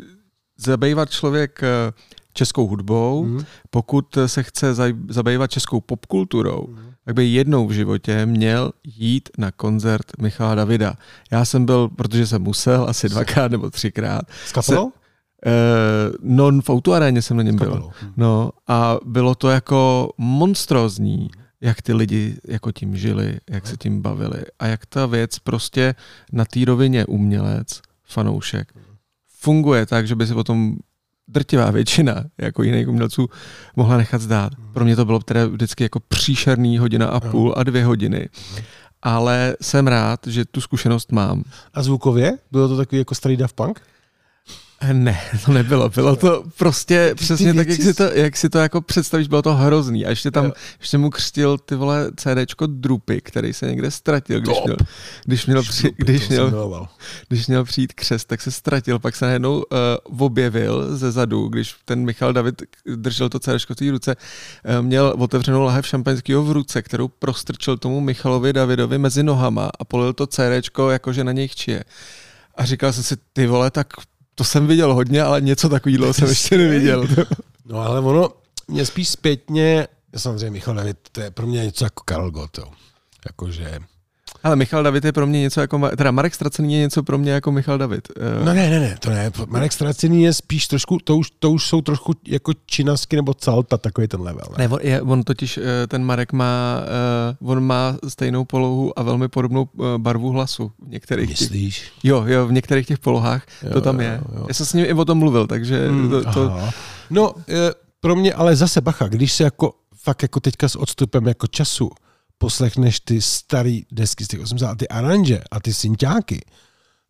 [0.59, 1.92] zabývat člověk eh,
[2.35, 3.44] českou hudbou, mm.
[3.70, 4.75] pokud se chce
[5.09, 10.94] zabývat českou popkulturou, mm tak by jednou v životě měl jít na koncert Michala Davida.
[11.30, 14.22] Já jsem byl, protože jsem musel, asi dvakrát nebo třikrát.
[14.46, 14.90] S kapelou?
[14.90, 15.02] Se,
[15.46, 17.90] Uh, no, v autoaréně jsem na něm byl.
[18.02, 18.12] Hm.
[18.16, 24.02] No, a bylo to jako monstrózní, jak ty lidi jako tím žili, jak se tím
[24.02, 25.94] bavili a jak ta věc prostě
[26.32, 28.72] na té rovině umělec, fanoušek,
[29.28, 30.76] funguje tak, že by si potom
[31.28, 33.28] drtivá většina jako jiných umělců
[33.76, 34.52] mohla nechat zdát.
[34.72, 38.28] Pro mě to bylo teda vždycky jako příšerný hodina a půl a dvě hodiny.
[39.02, 41.44] Ale jsem rád, že tu zkušenost mám.
[41.74, 42.38] A zvukově?
[42.52, 43.80] Bylo to takový jako starý Daft Punk?
[44.92, 45.88] Ne, to nebylo.
[45.88, 49.28] Bylo to prostě ty, přesně ty tak, jak si, to, jak si to jako představíš,
[49.28, 50.06] bylo to hrozný.
[50.06, 50.52] A ještě tam, jo.
[50.80, 54.64] ještě mu křtil ty vole CDčko Drupy, který se někde ztratil, když Top.
[54.64, 54.76] měl,
[55.24, 56.88] když měl, při, když, měl,
[57.28, 58.98] když měl přijít křest, tak se ztratil.
[58.98, 62.62] Pak se najednou uh, objevil ze zadu, když ten Michal David
[62.96, 67.76] držel to CDčko v té ruce, uh, měl otevřenou lahev šampaňského v ruce, kterou prostrčil
[67.76, 71.84] tomu Michalovi Davidovi mezi nohama a polil to CDčko, jakože na něj chčije.
[72.54, 73.86] A říkal jsem si, ty vole, tak
[74.34, 77.08] to jsem viděl hodně, ale něco takového jsem ještě neviděl.
[77.66, 78.30] No ale ono,
[78.68, 82.58] mě spíš zpětně, samozřejmě Michal David, to je pro mě něco jako Karel Gott,
[83.26, 83.78] Jakože
[84.42, 87.33] ale Michal David je pro mě něco jako, teda Marek Stracený je něco pro mě
[87.33, 88.09] jako Michal David.
[88.16, 89.31] Eh, no ne, ne, ne, to ne.
[89.46, 93.78] Marek Stracený je spíš trošku, to už, to už jsou trošku jako činasky nebo calta,
[93.78, 94.46] takový ten level.
[94.59, 96.81] Ne, ne on, je, on totiž, eh, ten Marek má,
[97.33, 100.72] eh, on má stejnou polohu a velmi podobnou barvu hlasu.
[100.87, 101.81] V některých Myslíš?
[101.81, 104.20] Těch, jo, jo, v některých těch polohách jo, to tam je.
[104.28, 104.44] Jo, jo.
[104.48, 106.59] Já jsem s ním i o tom mluvil, takže hmm, to, to...
[107.11, 107.35] No,
[108.00, 111.90] pro mě ale zase bacha, když se jako fakt jako teďka s odstupem jako času
[112.42, 116.40] poslechneš ty staré desky z těch 80 ty aranže a ty synťáky,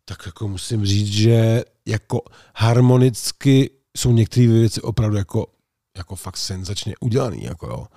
[0.05, 2.21] tak jako musím říct, že jako
[2.55, 5.47] harmonicky jsou některé věci opravdu jako,
[5.97, 7.43] jako fakt senzačně udělaný.
[7.43, 7.87] Jako jo.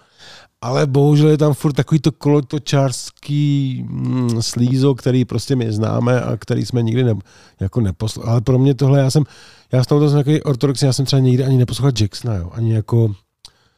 [0.60, 6.36] Ale bohužel je tam furt takový to kolotočářský mm, slízo, který prostě my známe a
[6.36, 7.14] který jsme nikdy ne,
[7.60, 8.32] jako neposlouchali.
[8.32, 9.24] Ale pro mě tohle, já jsem,
[9.72, 13.14] já jsem to takový ortodoxní, já jsem třeba nikdy ani neposlouchal Jacksona, jo, ani jako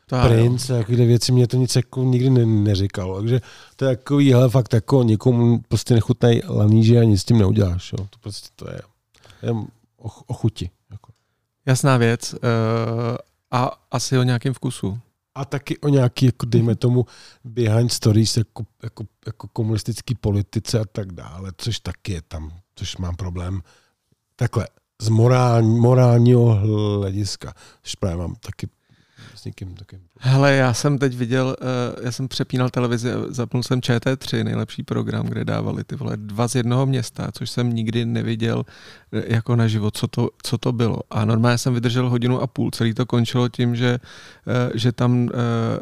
[0.08, 3.18] ta, Prince, jakéhle věci mě to nic jako nikdy ne, neříkalo.
[3.18, 3.40] Takže
[3.76, 7.92] to je takový, hele, fakt jako někomu prostě nechutnej laníže a nic s tím neuděláš.
[7.92, 8.06] Jo.
[8.10, 8.80] To prostě to je,
[9.42, 10.70] je o, o chuti.
[10.90, 11.12] Jako.
[11.66, 12.34] Jasná věc.
[12.34, 12.38] Uh,
[13.50, 14.98] a asi o nějakém vkusu.
[15.34, 17.06] A taky o nějaký, jako dejme tomu,
[17.44, 22.96] behind stories, jako, jako, jako komunistický politice a tak dále, což taky je tam, což
[22.96, 23.62] mám problém.
[24.36, 24.66] Takhle,
[25.02, 26.54] z morální, morálního
[26.98, 28.68] hlediska, což právě mám taky
[29.38, 30.00] s někým takým.
[30.18, 35.26] Hele, já jsem teď viděl, uh, já jsem přepínal televizi, zapnul jsem ČT3, nejlepší program,
[35.26, 39.68] kde dávali ty vole dva z jednoho města, což jsem nikdy neviděl uh, jako na
[39.68, 40.98] život, co to, co to bylo.
[41.10, 43.98] A normálně jsem vydržel hodinu a půl, celý to končilo tím, že,
[44.46, 45.28] uh, že tam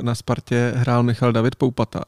[0.02, 2.02] na Spartě hrál Michal David Poupata.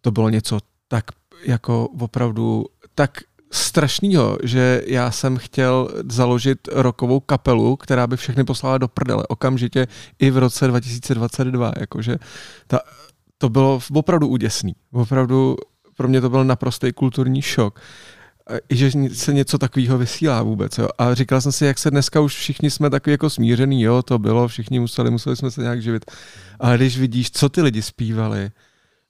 [0.00, 0.58] To bylo něco
[0.88, 1.04] tak
[1.44, 3.10] jako opravdu tak
[3.52, 9.86] strašnýho, že já jsem chtěl založit rokovou kapelu, která by všechny poslala do prdele okamžitě
[10.18, 11.72] i v roce 2022.
[11.80, 12.16] Jakože
[12.66, 12.80] ta,
[13.38, 14.74] to bylo opravdu úděsný.
[14.92, 15.56] Opravdu
[15.96, 17.80] pro mě to byl naprostý kulturní šok.
[18.68, 20.78] I že se něco takového vysílá vůbec.
[20.78, 20.88] Jo.
[20.98, 24.18] A říkal jsem si, jak se dneska už všichni jsme takový jako smířený, jo, to
[24.18, 26.04] bylo, všichni museli, museli jsme se nějak živit.
[26.60, 28.50] Ale když vidíš, co ty lidi zpívali,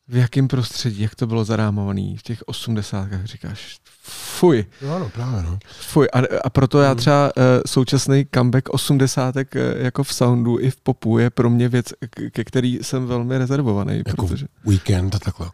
[0.09, 4.65] v jakém prostředí, jak to bylo zarámovaný v těch osmdesátkách, říkáš, fuj.
[4.83, 5.59] No ano, právě no.
[5.81, 6.09] Fuj.
[6.13, 10.77] A, a proto já třeba uh, současný comeback osmdesátek uh, jako v soundu i v
[10.77, 14.03] popu je pro mě věc, k- ke který jsem velmi rezervovaný.
[14.07, 14.47] Jako protože...
[14.65, 15.47] weekend a takhle.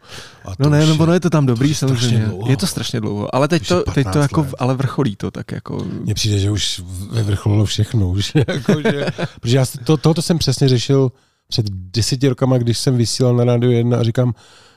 [0.45, 2.25] A No ne, no ono je to tam dobrý je strašně samozřejmě.
[2.25, 2.49] dlouho.
[2.51, 4.53] Je to strašně dlouho, ale teď to, teď to 15 jako, let.
[4.59, 5.85] ale vrcholí to tak jako...
[6.01, 6.81] Mně přijde, že už
[7.11, 8.09] vyvrcholilo všechno.
[8.09, 9.05] Už, jako, že,
[9.41, 11.11] protože já to, tohoto jsem přesně řešil
[11.49, 14.33] před deseti rokama, když jsem vysílal na Radio 1 a říkám,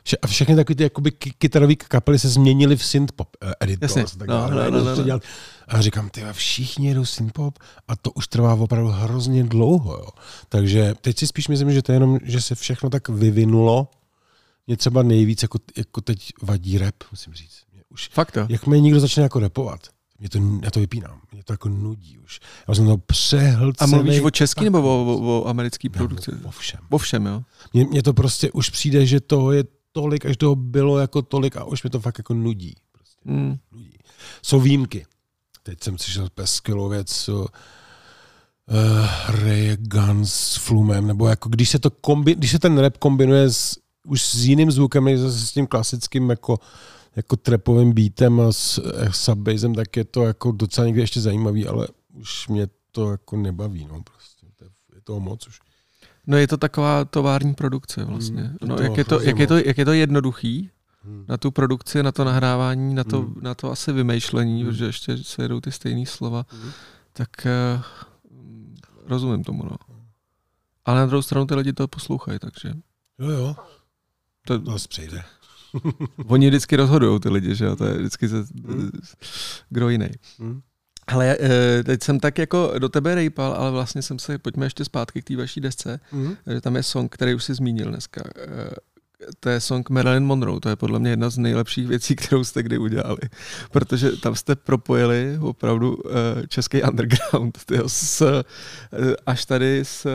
[0.08, 3.96] že a všechny takové ty jakoby ky- kytarové kapely se změnily v synthpop uh, editors.
[3.96, 4.02] Jasně.
[4.02, 5.04] a tak No, no, no, no, začali no.
[5.04, 5.22] dělat-
[5.68, 7.58] A říkám, ty všichni jedou synthpop
[7.88, 9.92] a to už trvá opravdu hrozně dlouho.
[9.94, 10.06] Jo.
[10.48, 13.90] Takže teď si spíš myslím, že to je jenom, že se všechno tak vyvinulo.
[14.66, 17.62] Mě třeba nejvíc jako, jako teď vadí rap, musím říct.
[17.72, 18.46] Mě už Fakt to.
[18.48, 19.80] jak mě někdo začne jako repovat,
[20.22, 22.40] mě to, já to vypínám, mě to jako nudí už.
[22.68, 23.92] Já jsem to přehlcený.
[23.92, 26.30] A mluvíš o český nebo o, o, o americký produkci?
[26.44, 26.80] O všem.
[26.90, 27.42] O všem, jo.
[27.72, 31.56] Mně, mně to prostě už přijde, že toho je tolik, až toho bylo jako tolik
[31.56, 32.74] a už mě to fakt jako nudí.
[32.92, 33.56] Prostě Hmm.
[33.72, 33.98] nudí.
[34.42, 35.06] Jsou výjimky.
[35.62, 37.46] Teď jsem slyšel skvělou věc uh,
[39.28, 43.50] Ray Guns s Flumem, nebo jako když se, to kombi, když se ten rap kombinuje
[43.50, 46.58] s, už s jiným zvukem, než s tím klasickým jako,
[47.16, 51.66] jako trapovým beatem a s eh, subbasem, tak je to jako docela někdy ještě zajímavý,
[51.66, 53.86] ale už mě to jako nebaví.
[53.92, 54.46] No, prostě.
[54.56, 55.60] To je, je toho moc už.
[56.26, 58.42] No je to taková tovární produkce vlastně.
[58.42, 60.70] Hmm, No, to jak, je to, jak, je to, jak je to jednoduchý
[61.04, 61.24] Hmm.
[61.28, 63.34] na tu produkci, na to nahrávání, na to, Hmm.
[63.40, 64.70] na to asi vymýšlení, Hmm.
[64.72, 66.70] protože ještě se jedou ty stejné slova, Hmm.
[67.12, 67.28] tak
[67.76, 67.82] uh,
[69.06, 69.62] rozumím tomu.
[69.64, 69.76] No.
[70.84, 72.72] Ale na druhou stranu ty lidi to poslouchají, takže
[73.18, 73.56] Jo, jo,
[74.46, 75.22] to, to přejde.
[76.26, 78.36] oni vždycky rozhodují ty lidi, že jo, to je vždycky se,
[79.70, 80.08] kdo jiný.
[80.38, 80.60] Hmm.
[81.06, 84.84] Ale eh, teď jsem tak jako do tebe rejpal, ale vlastně jsem se, pojďme ještě
[84.84, 86.36] zpátky k té vaší desce, Hmm.
[86.46, 88.22] že tam je song, který už jsi zmínil dneska.
[89.40, 92.62] To je song Marilyn Monroe, to je podle mě jedna z nejlepších věcí, kterou jste
[92.62, 93.20] kdy udělali.
[93.70, 100.12] Protože tam jste propojili opravdu eh, český underground tyjo, s, eh, až tady s, eh,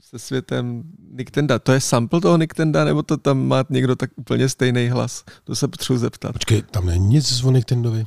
[0.00, 1.58] se světem Nick Tenda.
[1.58, 5.24] To je sample toho Nick Tenda, nebo to tam má někdo tak úplně stejný hlas?
[5.44, 6.32] To se potřebuji zeptat.
[6.32, 8.06] Počkej, tam není nic z Vonik Tendovi.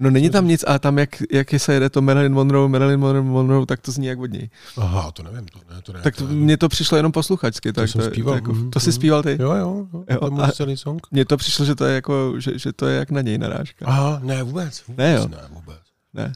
[0.00, 3.22] No není tam nic, ale tam jak, jak se jede to Marilyn Monroe, Marilyn Monroe,
[3.22, 4.50] Monroe, tak to zní jak od něj.
[4.76, 6.00] Aha, to nevím, to ne, to ne.
[6.00, 7.72] Tak to, mně to přišlo jenom posluchačsky.
[7.72, 8.96] Tak jsem to, zpíval, To, jako, mhm, to jsi mhm.
[8.96, 9.36] zpíval ty?
[9.40, 11.06] Jo, jo, jo, Jo, to je a- celý song.
[11.10, 13.86] Mně to přišlo, že to je jako, že, že to je jak na něj narážka.
[13.86, 14.82] Aha, ne, vůbec.
[14.88, 15.28] vůbec Ne, jo.
[15.28, 15.80] Ne, vůbec.
[16.14, 16.32] Ne.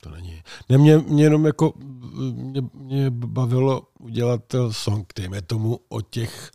[0.00, 0.42] To není.
[0.68, 1.72] Ne, mě, mě jenom jako,
[2.32, 6.50] mě, mě bavilo udělat ten song, dejme tomu, o těch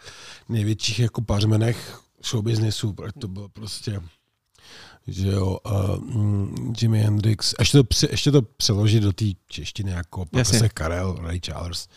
[0.49, 4.01] největších jako pařmenech showbiznesu, protože to bylo prostě,
[5.13, 10.69] že jo, uh, Jimi Hendrix, ještě to, ještě to přeložit do té češtiny, jako profesor
[10.73, 11.87] Karel, Ray Charles,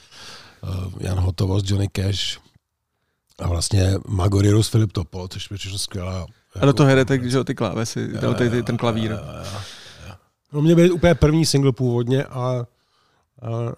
[0.63, 2.39] uh, Jan Hotovost, Johnny Cash
[3.39, 6.27] a vlastně Magorirus Filip Topol, což mi přišlo skvělá.
[6.61, 9.19] A do toho jedete, že jo, ty klávesy, nebo ty, ty, ten klavír.
[10.53, 12.67] No mě byl úplně první single původně a, a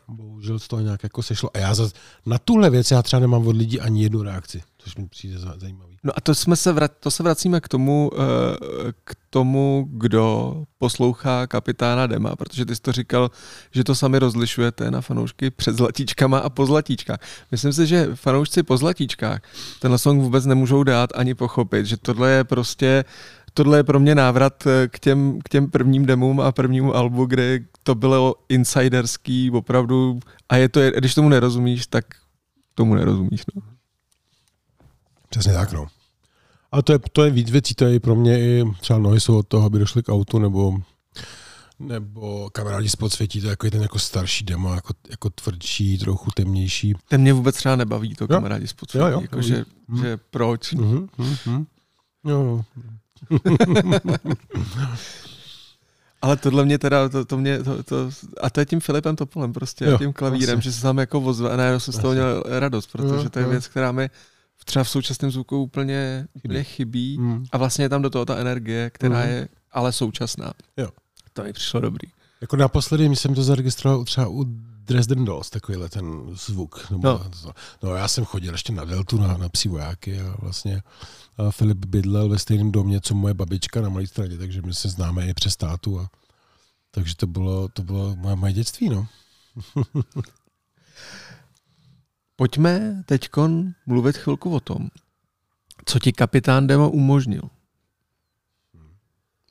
[0.09, 1.51] bohužel z toho nějak jako sešlo.
[1.55, 1.91] A já za,
[2.27, 5.55] na tuhle věc já třeba nemám od lidí ani jednu reakci, což mi přijde za,
[5.57, 5.97] zajímavý.
[6.05, 10.55] No a to, jsme se vrat, to se vracíme k tomu, eh, k tomu, kdo
[10.79, 13.31] poslouchá kapitána Dema, protože ty jsi to říkal,
[13.71, 17.19] že to sami rozlišujete na fanoušky před zlatíčkama a po zlatíčkách.
[17.51, 19.41] Myslím si, že fanoušci po zlatíčkách
[19.81, 23.05] tenhle song vůbec nemůžou dát ani pochopit, že tohle je prostě
[23.55, 27.27] tohle je pro mě návrat eh, k těm, k těm prvním demům a prvnímu albu,
[27.27, 32.05] kde to bylo insiderský opravdu a je to, když tomu nerozumíš, tak
[32.75, 33.43] tomu nerozumíš.
[33.55, 33.74] No.
[35.39, 35.87] Přesně tak, no.
[36.73, 39.39] Ale to je, to je víc věcí, to je pro mě i třeba nohy jsou
[39.39, 40.75] od toho, aby došli k autu, nebo
[41.79, 46.31] nebo kamarádi z podsvětí, to je jako ten jako starší demo, jako, jako tvrdší, trochu
[46.31, 46.95] temnější.
[47.09, 49.21] Ten mě vůbec třeba nebaví, to kamarádi z Jo, jo.
[49.21, 50.03] jako, že, Mhm.
[50.03, 50.73] že proč?
[50.73, 51.67] Mhm, mhm.
[52.25, 52.65] Jo, jo.
[56.23, 59.53] Ale tohle mě teda, to, to mě, to, to, a to je tím Filipem Topolem
[59.53, 60.65] prostě, Jo, tím klavírem, asi.
[60.65, 63.39] že se tam jako vozve a najednou jsem z toho měl radost, protože Jo, to
[63.39, 63.51] je jo.
[63.51, 64.11] věc, která mi
[64.65, 67.45] třeba v současném zvuku úplně, úplně chybí Mm.
[67.53, 69.29] a vlastně je tam do toho ta energie, která Mhm.
[69.29, 70.53] je ale současná.
[70.77, 70.89] Jo.
[71.33, 72.09] To mi přišlo dobrý.
[72.41, 74.45] Jako naposledy jsem to zaregistroval třeba u
[74.87, 76.91] Dresden Dolls, takovýhle ten zvuk.
[76.91, 77.25] Nebo No.
[77.45, 77.53] no.
[77.83, 80.83] no já jsem chodil ještě na Deltu, na, na psí vojáky a vlastně
[81.39, 84.89] a Filip bydlel ve stejném domě, co moje babička na Malé stradě, takže my se
[84.89, 86.01] známe i přes tátu.
[86.01, 86.09] A,
[86.91, 89.07] takže to bylo, to bylo moje, moje dětství, no.
[92.37, 93.29] Pojďme teď
[93.87, 94.89] mluvit chvilku o tom,
[95.85, 97.43] co ti kapitán Demo umožnil.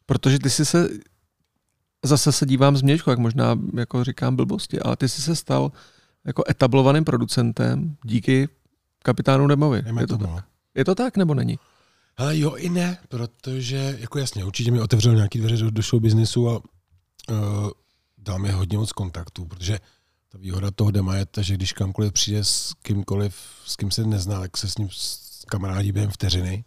[0.06, 0.90] Protože ty jsi se,
[2.06, 5.72] zase se dívám změšku, jak možná jako říkám blbosti, ale ty jsi se stal
[6.26, 8.50] jako etablovaným producentem díky
[9.04, 9.84] kapitánu Demovi.
[10.00, 10.36] Je to tomu, tak?
[10.36, 10.44] no.
[10.76, 11.60] Je to tak nebo není?
[12.18, 16.02] Ale jo i ne, protože jako jasně, určitě mi otevřel nějaký dveře do, do show
[16.02, 17.70] businessu a uh,
[18.18, 19.80] dal mi hodně moc kontaktů, protože
[20.34, 24.40] ta výhoda toho dema je že když kamkoliv přijde s kýmkoliv, s kým se nezná,
[24.40, 24.90] tak se s ním
[25.48, 26.66] kamarádí během vteřiny,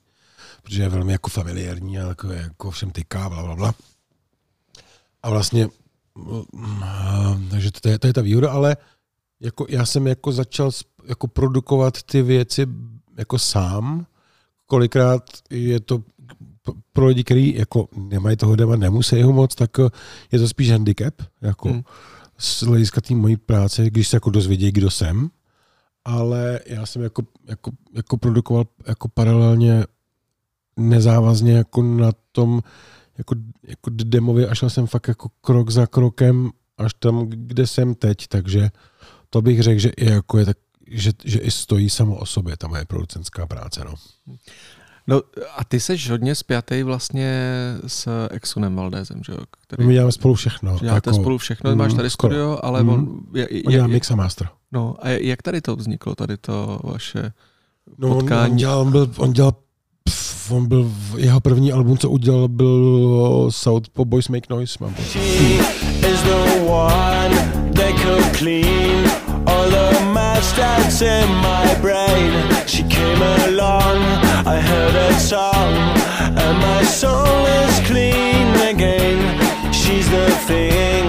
[0.62, 3.74] protože je velmi jako familiární a jako, jako všem tyká, bla, bla, bla.
[5.22, 5.68] A vlastně,
[6.52, 8.76] mm, takže to je, to je ta výhoda, ale
[9.40, 10.70] jako já jsem jako začal
[11.04, 12.66] jako produkovat ty věci
[13.18, 14.06] jako sám,
[14.66, 16.02] kolikrát je to
[16.92, 19.70] pro lidi, kteří jako nemají toho dema, nemusí ho moc, tak
[20.32, 21.82] je to spíš handicap, jako hmm.
[22.38, 25.30] Z hlediska té mojí práce, když se jako dozvědí, kdo jsem,
[26.04, 29.84] ale já jsem jako, jako, jako produkoval jako paralelně
[30.76, 32.62] nezávazně jako na tom
[33.18, 37.94] jako, jako demově a šel jsem fakt jako krok za krokem až tam, kde jsem
[37.94, 38.70] teď, takže
[39.30, 40.56] to bych řekl, že i jako je tak,
[40.86, 43.84] že, že i stojí samo o sobě ta moje producentská práce.
[43.84, 43.94] No.
[45.06, 45.20] No
[45.56, 47.42] a ty seš hodně spjatý vlastně
[47.86, 49.38] s Exonem Valdezem, že jo?
[49.62, 50.78] Který, My děláme spolu všechno.
[50.80, 53.20] Děláte jako, spolu všechno, mm, máš tady studio, ale mm, on...
[53.34, 54.48] Je, je, on dělá mix a master.
[54.72, 57.32] No a jak tady to vzniklo, tady to vaše
[57.98, 58.44] no, potkání?
[58.44, 59.52] On, on, dělal, on, byl, on dělal
[60.04, 64.94] pff, on byl, jeho první album, co udělal, byl South po Boys Make Noise, mám
[64.94, 65.20] pocit.
[70.36, 72.30] Mess that's in my brain.
[72.66, 73.98] She came along,
[74.54, 75.72] I heard her song,
[76.44, 79.20] and my soul is clean again.
[79.72, 81.02] She's the thing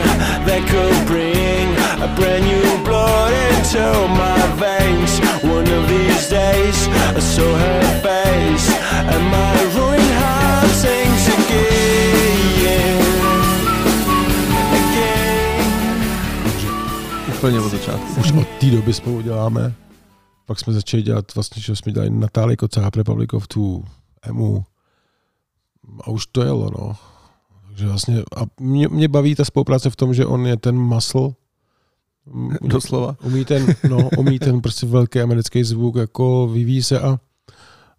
[0.48, 1.66] that could bring
[2.08, 3.84] a brand new blood into
[4.24, 5.14] my veins.
[5.44, 6.80] One of these days,
[7.18, 7.67] I saw her
[17.48, 18.20] Úplně od začátku.
[18.20, 19.74] Už od té doby spolu děláme.
[20.46, 23.82] Pak jsme začali dělat vlastně, že jsme dělali Natálie Kocáb, Republic of Two,
[24.22, 24.66] Emu.
[26.02, 26.96] A už to jelo, no.
[27.68, 31.30] Takže vlastně, a mě, mě baví ta spolupráce v tom, že on je ten muscle,
[32.62, 33.16] Doslova.
[33.24, 37.20] Umí ten, no, umí ten prostě velký americký zvuk, jako vyvíjí se a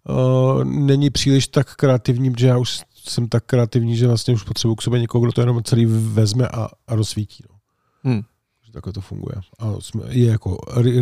[0.09, 4.75] uh, není příliš tak kreativní, protože já už jsem tak kreativní, že vlastně už potřebuji
[4.75, 7.43] k sobě někoho, kdo to jenom celý vezme a, a rozsvítí.
[7.49, 7.55] No.
[8.03, 8.23] Hmm.
[8.71, 9.35] Takhle to funguje.
[9.59, 10.57] A jsme, je jako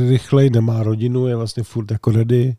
[0.09, 2.57] rychlej, nemá rodinu, je vlastně furt jako ready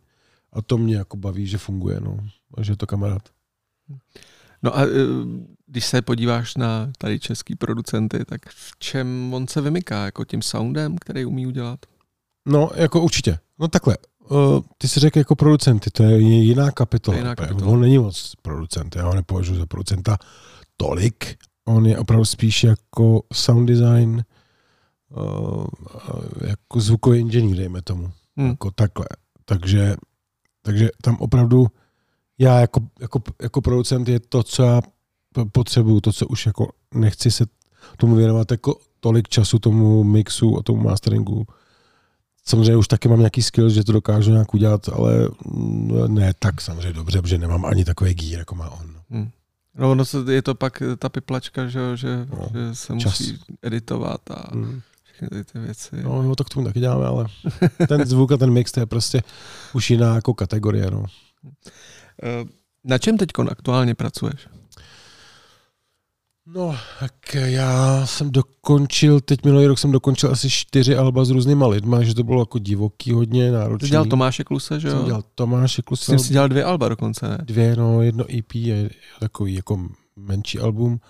[0.52, 2.18] a to mě jako baví, že funguje, no.
[2.54, 3.22] A že je to kamarád.
[4.62, 4.88] No a e,
[5.66, 10.04] když se podíváš na tady český producenty, tak v čem on se vymyká?
[10.04, 11.78] Jako tím soundem, který umí udělat?
[12.48, 13.38] No, jako určitě.
[13.58, 13.96] No takhle,
[14.30, 17.16] uh, ty si řekl jako producenty, to je jiná kapitola.
[17.16, 17.70] Je jiná kapitola.
[17.70, 20.18] On není moc producent, já ho nepovažuji za producenta
[20.76, 21.36] tolik.
[21.64, 24.24] On je opravdu spíš jako sound design,
[26.46, 28.10] jako zvukový inženýr, dejme tomu.
[28.36, 28.48] Hmm.
[28.48, 29.06] Jako takhle.
[29.44, 29.96] Takže,
[30.62, 31.66] takže tam opravdu
[32.38, 34.80] já jako, jako, jako producent je to, co já
[35.52, 37.46] potřebuju, to, co už jako nechci se
[37.96, 41.46] tomu věnovat jako tolik času tomu mixu a tomu masteringu.
[42.46, 46.60] Samozřejmě už taky mám nějaký skill, že to dokážu nějak udělat, ale mm, ne tak
[46.60, 48.94] samozřejmě dobře, protože nemám ani takový gír, jako má on.
[49.10, 49.30] Hmm.
[49.78, 53.20] No, no je to pak ta piplačka, že, že, no, že se čas.
[53.20, 54.80] musí editovat a hmm.
[55.18, 55.96] Všechny ty věci.
[56.02, 57.26] No, no, tak tomu taky děláme, ale
[57.88, 59.22] ten zvuk a ten mix, to je prostě
[59.74, 60.90] už jiná jako kategorie.
[60.90, 61.04] No.
[62.84, 64.48] Na čem teď aktuálně pracuješ?
[66.54, 71.66] No, tak já jsem dokončil, teď minulý rok jsem dokončil asi čtyři alba s různýma
[71.66, 73.88] lidma, že to bylo jako divoký, hodně náročný.
[73.88, 74.94] To dělal Tomáše Kluse, že jo?
[74.96, 76.04] Jsem dělal Tomáše Kluse.
[76.04, 77.38] Jsem si dělal dvě alba dokonce, ne?
[77.42, 78.90] Dvě, no, jedno EP je
[79.20, 81.00] takový jako menší album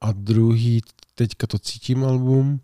[0.00, 0.80] a druhý,
[1.14, 2.60] teďka to cítím album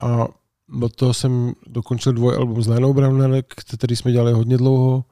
[0.00, 0.28] a
[0.68, 3.44] do toho jsem dokončil album s Lenou Browner,
[3.76, 5.04] který jsme dělali hodně dlouho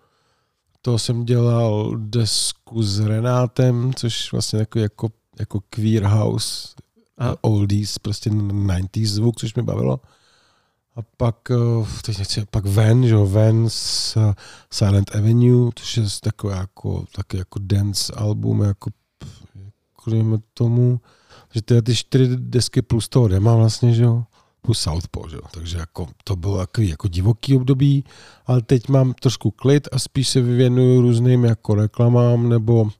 [0.83, 5.09] to jsem dělal desku s Renátem, což vlastně jako, jako,
[5.39, 6.69] jako queer house,
[7.19, 7.37] Aha.
[7.41, 10.01] oldies, prostě 90s zvuk, což mě bavilo.
[10.97, 14.33] A pak, eh, teď nechci, pak Van, že jo, Van s uh,
[14.73, 18.91] Silent Avenue, což je takové jako, taky jako dance album, jako,
[20.07, 21.01] jako tomu,
[21.55, 24.25] že ty, ty čtyři desky plus toho dema vlastně, že jo,
[24.69, 25.37] plus Southpaw, že?
[25.51, 28.05] takže jako, to bylo takový jako divoký období,
[28.47, 32.91] ale teď mám trošku klid a spíš se věnuju různým jako reklamám nebo uh,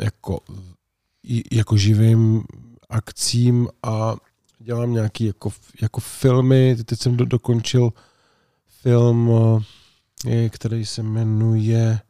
[0.00, 0.40] jako,
[1.52, 2.44] jako živým
[2.88, 4.16] akcím a
[4.58, 5.50] dělám nějaký jako,
[5.82, 6.76] jako filmy.
[6.84, 7.92] Teď jsem do, dokončil
[8.82, 9.30] film,
[10.50, 12.00] který se jmenuje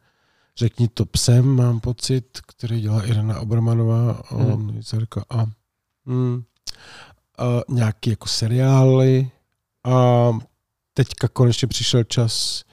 [0.57, 4.81] Řekni to psem, mám pocit, který dělá Irena Obermanová hmm.
[5.29, 5.45] a
[6.05, 6.43] hmm,
[7.39, 9.31] uh, nějaký jako seriály
[9.83, 10.31] a
[10.93, 12.63] teďka konečně přišel čas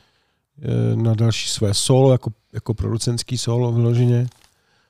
[0.62, 4.28] eh, na další své solo, jako, jako producentský solo vyloženě.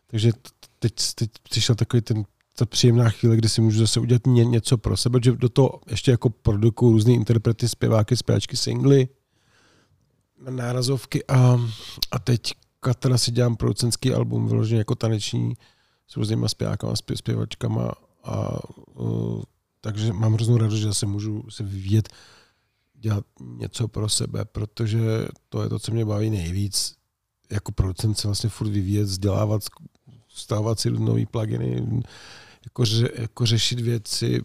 [0.07, 0.33] Takže
[0.79, 2.25] teď, teď přišel takový ten
[2.61, 5.81] ta příjemná chvíle, kdy si můžu zase udělat ně, něco pro sebe, že do toho
[5.91, 9.09] ještě jako produkuju různý interprety, zpěváky, zpěvačky, singly,
[10.51, 11.61] nárazovky a,
[12.11, 12.41] a teď
[12.99, 15.55] teda si dělám producentský album vyloženě jako taneční
[16.09, 17.93] s různýma zpěvákama, zpěv, zpěvačkama
[18.25, 18.59] a
[18.95, 19.43] uh,
[19.81, 22.09] takže mám hroznou radost, že zase můžu se vyvíjet,
[22.95, 25.01] dělat něco pro sebe, protože
[25.49, 26.95] to je to, co mě baví nejvíc.
[27.51, 29.63] Jako producent se vlastně furt vyvíjet, vzdělávat,
[30.29, 32.03] stávat si nový pluginy,
[32.65, 34.43] jako, ře, jako řešit věci,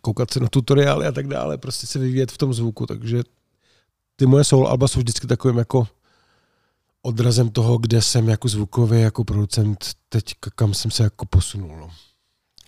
[0.00, 3.22] koukat se na tutoriály a tak dále, prostě se vyvíjet v tom zvuku, takže
[4.16, 5.88] ty moje soul alba jsou vždycky takovým jako
[7.02, 11.76] odrazem toho, kde jsem jako zvukový, jako producent, teď kam jsem se jako posunul.
[11.76, 11.90] No.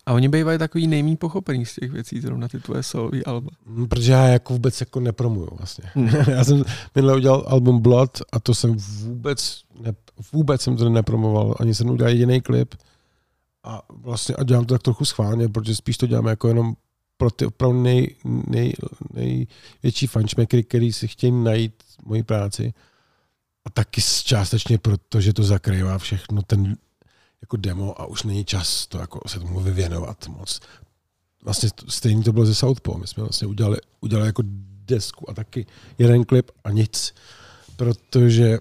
[0.08, 3.50] A oni bývají takový nejmí pochopený z těch věcí, na ty tvoje solový alba.
[3.66, 5.84] Mm, protože já jako vůbec jako nepromuju vlastně.
[5.94, 6.08] Hmm.
[6.28, 9.94] já jsem minule udělal album Blood a to jsem vůbec, ne,
[10.32, 12.74] vůbec jsem to nepromoval, ani jsem udělal jediný klip
[13.64, 16.74] a vlastně a dělám to tak trochu schválně, protože spíš to dělám jako jenom
[17.16, 18.14] pro ty opravdu nej,
[18.46, 18.72] nej,
[19.14, 22.74] největší fančmekry, který si chtějí najít moji práci.
[23.64, 26.76] A taky částečně proto, že to zakrývá všechno ten
[27.40, 30.60] jako demo a už není čas to jako se tomu vyvěnovat moc.
[31.44, 32.98] Vlastně stejně to bylo ze Southpaw.
[32.98, 34.42] My jsme vlastně udělali, udělali jako
[34.86, 35.66] desku a taky
[35.98, 37.14] jeden klip a nic,
[37.76, 38.58] protože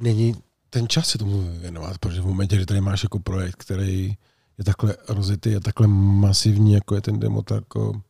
[0.00, 0.36] není
[0.70, 4.16] ten čas se tomu věnovat, protože v momentě, kdy tady máš jako projekt, který
[4.58, 8.02] je takhle rozjetý a takhle masivní, jako je ten demo, tak jako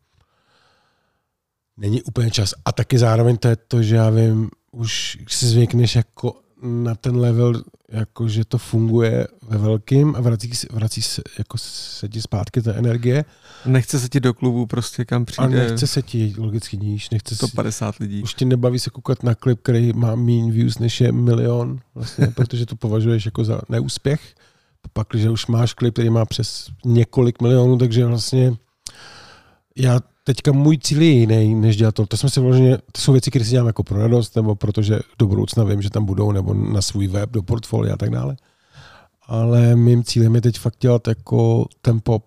[1.77, 2.55] není úplně čas.
[2.65, 7.17] A taky zároveň to je to, že já vím, už si zvykneš jako na ten
[7.17, 12.63] level, jako že to funguje ve velkým a vrací, vrací se, jako se ti zpátky
[12.63, 13.25] ta energie.
[13.67, 15.47] Nechce se ti do klubu prostě kam přijde.
[15.47, 17.11] A nechce se ti logicky níž.
[17.11, 18.23] Nechce 150 si, lidí.
[18.23, 22.27] Už ti nebaví se koukat na klip, který má méně views než je milion, vlastně,
[22.35, 24.21] protože to považuješ jako za neúspěch.
[24.93, 28.53] Pak, když už máš klip, který má přes několik milionů, takže vlastně
[29.77, 30.01] já
[30.35, 32.07] teďka můj cíl je jiný, než dělat to.
[32.07, 34.99] To, jsme si vloženě, to jsou věci, které si dělám jako pro radost, nebo protože
[35.19, 38.37] do budoucna vím, že tam budou, nebo na svůj web, do portfolia a tak dále.
[39.27, 42.25] Ale mým cílem je teď fakt dělat jako ten pop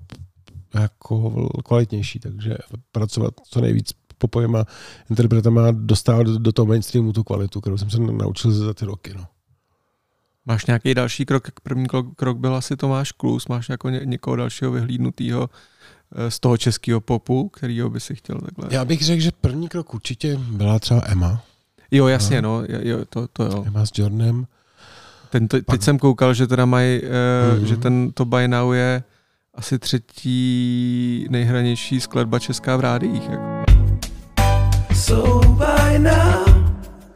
[0.73, 2.57] jako kvalitnější, takže
[2.91, 4.65] pracovat co nejvíc popovýma
[5.09, 9.13] interpretama, dostávat do toho mainstreamu tu kvalitu, kterou jsem se naučil za ty roky.
[9.15, 9.25] No.
[10.45, 11.47] Máš nějaký další krok?
[11.63, 13.47] První krok, byl asi Tomáš Klus.
[13.47, 15.49] Máš jako ně, někoho dalšího vyhlídnutého
[16.29, 18.67] z toho českého popu, kterýho by si chtěl takhle?
[18.69, 21.41] Já bych řekl, že první krok určitě byla třeba Emma.
[21.91, 23.63] Jo, jasně, no, jo, to, to jo.
[23.67, 24.45] Emma s Jordanem.
[25.29, 27.63] Ten, to, teď jsem koukal, že teda mají, mm-hmm.
[27.63, 29.03] že ten to by now je
[29.55, 33.29] asi třetí nejhranější skladba česká v rádiích.
[33.29, 33.63] Jako.
[34.95, 36.45] So by now,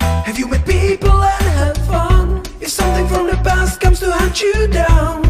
[0.02, 2.42] have you met people and had fun?
[2.60, 5.27] If something from the past comes to hunt you down,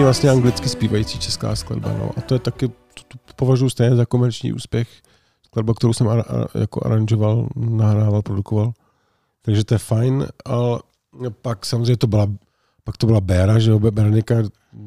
[0.00, 2.10] první vlastně anglicky zpívající česká skladba, no.
[2.16, 4.88] A to je taky, to, to považuji stejně za komerční úspěch.
[5.46, 8.72] Skladba, kterou jsem ar, ar, jako aranžoval, nahrával, produkoval.
[9.42, 10.80] Takže to je fajn, ale
[11.42, 12.26] pak samozřejmě to byla,
[12.84, 14.34] pak to byla Béra, že jo, Berenika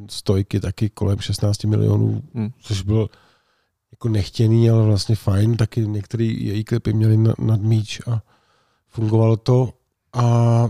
[0.09, 2.49] stojky taky kolem 16 milionů, hmm.
[2.61, 3.09] což byl
[3.91, 8.21] jako nechtěný, ale vlastně fajn, taky některé její klipy měly nad míč a
[8.89, 9.73] fungovalo to.
[10.13, 10.69] A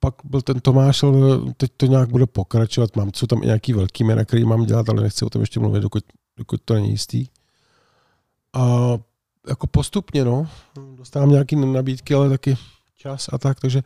[0.00, 1.18] pak byl ten Tomáš, ale
[1.56, 2.96] teď to nějak bude pokračovat.
[2.96, 5.60] Mám co tam i nějaký velký jména, který mám dělat, ale nechci o tom ještě
[5.60, 6.04] mluvit, dokud,
[6.36, 7.26] dokud to není jistý.
[8.52, 8.92] A
[9.48, 10.48] jako postupně, no,
[10.94, 12.56] dostávám nějaké nabídky, ale taky
[12.98, 13.82] čas a tak, takže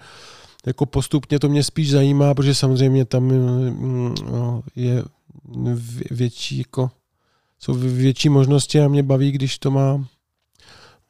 [0.66, 5.04] jako postupně to mě spíš zajímá, protože samozřejmě tam mm, no, je
[6.11, 6.90] větší, jako,
[7.59, 10.07] jsou větší možnosti a mě baví, když to má,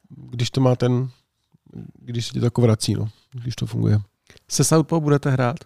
[0.08, 1.10] když to má ten,
[1.94, 3.08] když se ti to jako vrací, no,
[3.42, 3.98] když to funguje.
[4.48, 5.56] Se Southpaw budete hrát?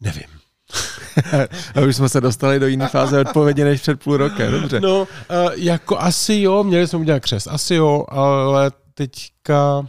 [0.00, 0.26] Nevím.
[1.74, 4.80] a už jsme se dostali do jiné fáze odpovědi než před půl rokem, dobře.
[4.80, 5.06] No, uh,
[5.54, 9.86] jako asi jo, měli jsme udělat křest, asi jo, ale teďka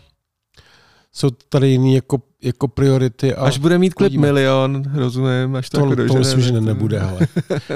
[1.14, 3.36] jsou tady jiný jako, jako priority.
[3.36, 6.62] A až bude mít klip milion, rozumím, až to, to jako To myslím, že ne,
[6.62, 7.28] nebude, ale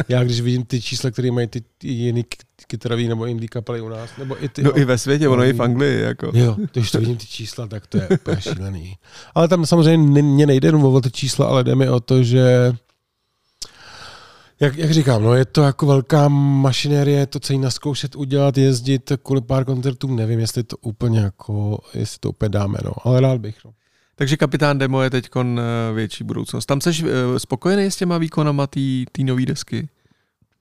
[0.07, 2.23] já když vidím ty čísla, které mají ty, ty jiný
[2.65, 4.63] kytarový nebo indie kapely u nás, nebo i ty...
[4.63, 6.31] No jo, i ve světě, ono i v Anglii, jako.
[6.33, 8.97] Jo, když to vidím ty čísla, tak to je úplně šílený.
[9.35, 12.73] Ale tam samozřejmě mě nejde jenom o ty čísla, ale jde mi o to, že
[14.59, 19.41] jak, jak říkám, no je to jako velká mašinérie, to celý naskoušet, udělat, jezdit kvůli
[19.41, 23.65] pár koncertů, nevím, jestli to úplně jako, jestli to úplně dáme, no, ale rád bych,
[23.65, 23.71] no.
[24.15, 25.29] Takže kapitán Demo je teď
[25.93, 26.65] větší budoucnost.
[26.65, 26.91] Tam jsi
[27.37, 29.89] spokojený s těma výkonama té nové desky?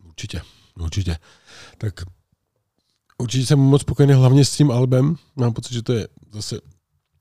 [0.08, 0.40] Určitě,
[0.80, 1.16] určitě.
[1.82, 1.94] Tak
[3.18, 5.16] určitě jsem moc spokojený hlavně s tím albem.
[5.36, 6.58] Mám pocit, že to je zase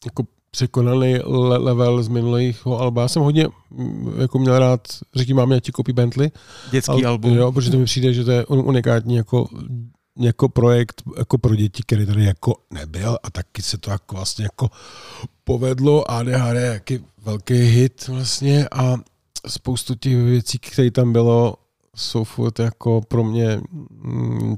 [0.06, 1.20] jako překonaný
[1.58, 3.02] level z minulého alba.
[3.02, 6.32] Já jsem hodně mm, jako měl rád, řekni mám, já ti koupí Bentley.
[6.72, 7.34] Dětský Al, album.
[7.34, 9.48] Jo, protože to mi přijde, že to je unikátní jako,
[10.20, 14.46] jako projekt jako pro děti, který tady jako nebyl a taky se to jako vlastně
[14.46, 14.70] jako
[15.44, 16.12] povedlo.
[16.12, 18.98] ADHD je jaký velký hit vlastně a
[19.48, 21.56] spoustu těch věcí, které tam bylo,
[21.96, 23.62] jsou furt jako pro mě
[23.92, 24.56] mm,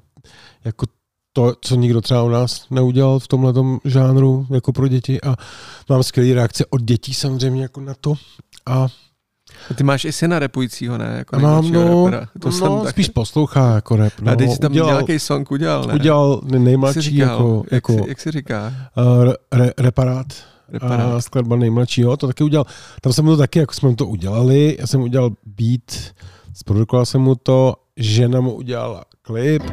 [0.65, 0.85] jako
[1.33, 3.53] to, co nikdo třeba u nás neudělal v tomhle
[3.85, 5.35] žánru jako pro děti a
[5.89, 8.13] mám skvělé reakce od dětí samozřejmě jako na to
[8.65, 8.87] a
[9.71, 11.15] a ty máš i syna repujícího, ne?
[11.17, 13.13] Jako mám, no, To no, jsem spíš tak...
[13.13, 14.13] poslouchá jako rap.
[14.21, 14.31] No.
[14.31, 15.93] A teď tam udělal, nějaký song udělal, ne?
[15.93, 17.63] Udělal nejmladší jak říkal, jako...
[17.63, 18.73] Jak, jako si, jak si říká?
[18.97, 20.27] Uh, re, reparát.
[20.69, 21.13] Reparát.
[21.13, 22.65] A skladba nejmladšího, to taky udělal.
[23.01, 26.13] Tam jsem to taky, jako jsme to udělali, já jsem udělal beat,
[26.53, 29.63] zprodukoval jsem mu to, žena mu udělala klip.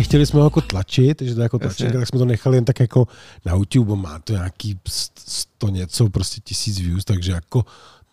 [0.00, 2.80] Nechtěli jsme ho jako tlačit, že to jako tlačenka, tak jsme to nechali jen tak
[2.80, 3.08] jako
[3.44, 4.78] na YouTube, má to nějaký
[5.18, 7.64] sto něco, prostě tisíc views, takže jako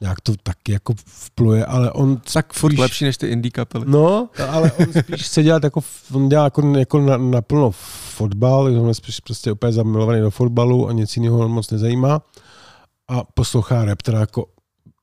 [0.01, 3.85] nějak to taky jako vpluje, ale on Tak furt lepší než ty indie kapely.
[3.87, 5.81] No, ale on spíš se dělá jako,
[6.13, 7.71] on dělá jako, jako na, naplno
[8.15, 12.21] fotbal, on je spíš prostě úplně zamilovaný do fotbalu a nic jiného moc nezajímá
[13.07, 14.45] a poslouchá rap teda jako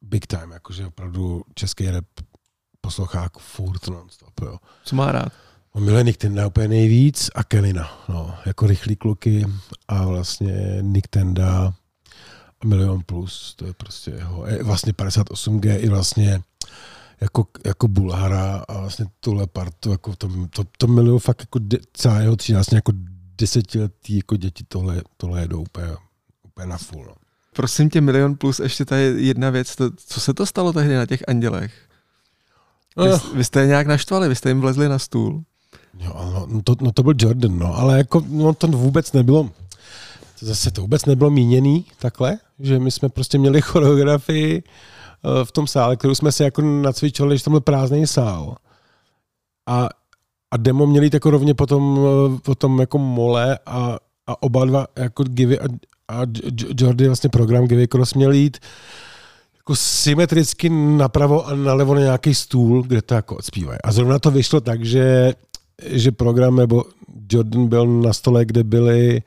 [0.02, 2.04] big time, jakože opravdu český rap
[2.80, 4.56] poslouchá jako furt non-stop, jo.
[4.84, 5.32] Co má rád?
[5.80, 9.46] Miluje Nick Tenda úplně nejvíc a Kelina, no, jako rychlý kluky
[9.88, 11.74] a vlastně Nick Tenda
[12.64, 16.42] milion plus, to je prostě jeho, je vlastně 58G i vlastně
[17.20, 21.78] jako, jako Bulhara a vlastně tuhle partu, jako to, to, to miluju fakt jako de,
[21.92, 22.92] celá jeho třída, vlastně jako
[23.38, 25.86] desetiletí jako děti tohle, tohle jedou úplně,
[26.42, 27.04] úplně na full.
[27.04, 27.14] No.
[27.52, 31.06] Prosím tě, milion plus, ještě tady jedna věc, to, co se to stalo tehdy na
[31.06, 31.88] těch andělech?
[32.96, 33.36] Vy, uh.
[33.36, 35.44] vy jste je nějak naštvali, vy jste jim vlezli na stůl.
[36.00, 39.50] Jo, no, to, no to byl Jordan, no, ale jako no, to vůbec nebylo,
[40.40, 45.66] zase to vůbec nebylo míněný takhle, že my jsme prostě měli choreografii eh, v tom
[45.66, 48.56] sále, kterou jsme si jako nacvičovali, že tam byl prázdný sál.
[49.68, 49.88] A,
[50.50, 55.24] a demo měli jako rovně potom, eh, potom jako mole a, a oba dva jako
[55.24, 55.64] Givy a,
[56.08, 56.20] a
[56.80, 58.58] Jordy vlastně program Givy Cross měl jít
[59.56, 63.78] jako symetricky napravo a nalevo na nějaký stůl, kde to jako odspívají.
[63.84, 65.34] A zrovna to vyšlo tak, že,
[65.82, 66.84] že program nebo
[67.32, 69.22] Jordan byl na stole, kde byly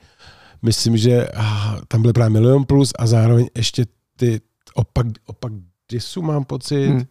[0.62, 3.86] myslím, že ah, tam byly právě Milion Plus a zároveň ještě
[4.16, 4.40] ty
[4.74, 5.52] opak, opak
[5.90, 6.88] disu mám pocit.
[6.88, 7.02] Hmm.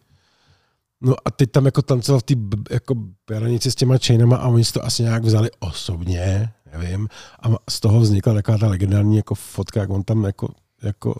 [1.00, 2.34] No a teď tam jako tancoval v té
[2.70, 2.94] jako
[3.26, 7.08] beranici s těma chainama a oni si to asi nějak vzali osobně, nevím.
[7.42, 10.48] A z toho vznikla taková ta legendární jako fotka, jak on tam jako,
[10.82, 11.14] jako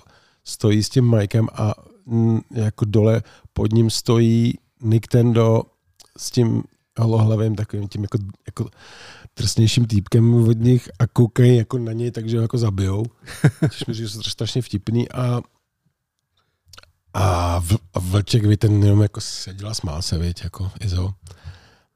[0.45, 1.75] stojí s tím Mikem a
[2.07, 5.63] m, jako dole pod ním stojí Nintendo
[6.19, 6.63] s tím
[7.03, 8.71] holohlavým takovým tím jako, jako
[9.37, 13.05] drsnějším týpkem od nich a koukají jako na něj, takže ho jako zabijou.
[13.71, 15.41] Což mi že jsou strašně vtipný a
[17.15, 21.15] a, v, a Vlček, vy ten jenom jako seděl a smál se, viď, jako Izo.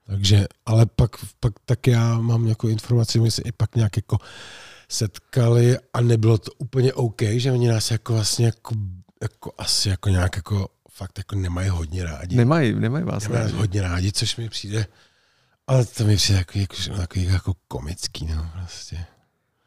[0.07, 4.18] Takže, ale pak, pak tak já mám nějakou informaci, my se i pak nějak jako
[4.88, 8.74] setkali a nebylo to úplně OK, že oni nás jako vlastně jako,
[9.22, 12.36] jako asi jako nějak jako fakt jako nemají hodně rádi.
[12.36, 13.57] Nemají, nemají vás nemají rádi.
[13.57, 14.86] hodně rádi, což mi přijde
[15.66, 19.05] ale to mi přijde takový, jako, takový jako komický, no, prostě.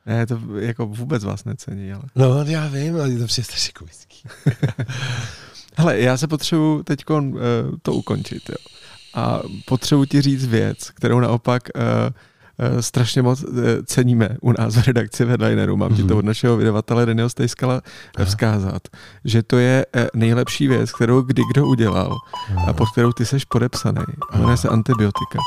[0.06, 2.04] Ne, to jako vůbec vás necení, ale...
[2.16, 4.24] No, já vím, ale to přijde strašně komický.
[5.78, 7.34] Hele, já se potřebuji teď uh,
[7.82, 8.56] to ukončit, jo.
[9.14, 11.82] A potřebuji ti říct věc, kterou naopak uh,
[12.80, 13.50] strašně moc uh,
[13.86, 15.78] ceníme u nás v redakci Headlineru.
[15.78, 15.96] Mám mm-hmm.
[15.96, 16.18] ti to mhm.
[16.18, 17.82] od našeho vydavatele Daniel Stejskala
[18.24, 18.82] vzkázat,
[19.26, 22.18] že to je uh, nejlepší věc, kterou kdy kdo udělal
[22.68, 24.04] a pod kterou ty seš podepsaný.
[24.36, 25.40] Jmenuje se antibiotika.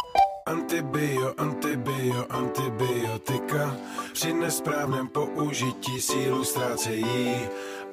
[0.48, 3.76] Antibio, antibio, antibiotika
[4.12, 7.34] Při nesprávném použití sílu ztrácejí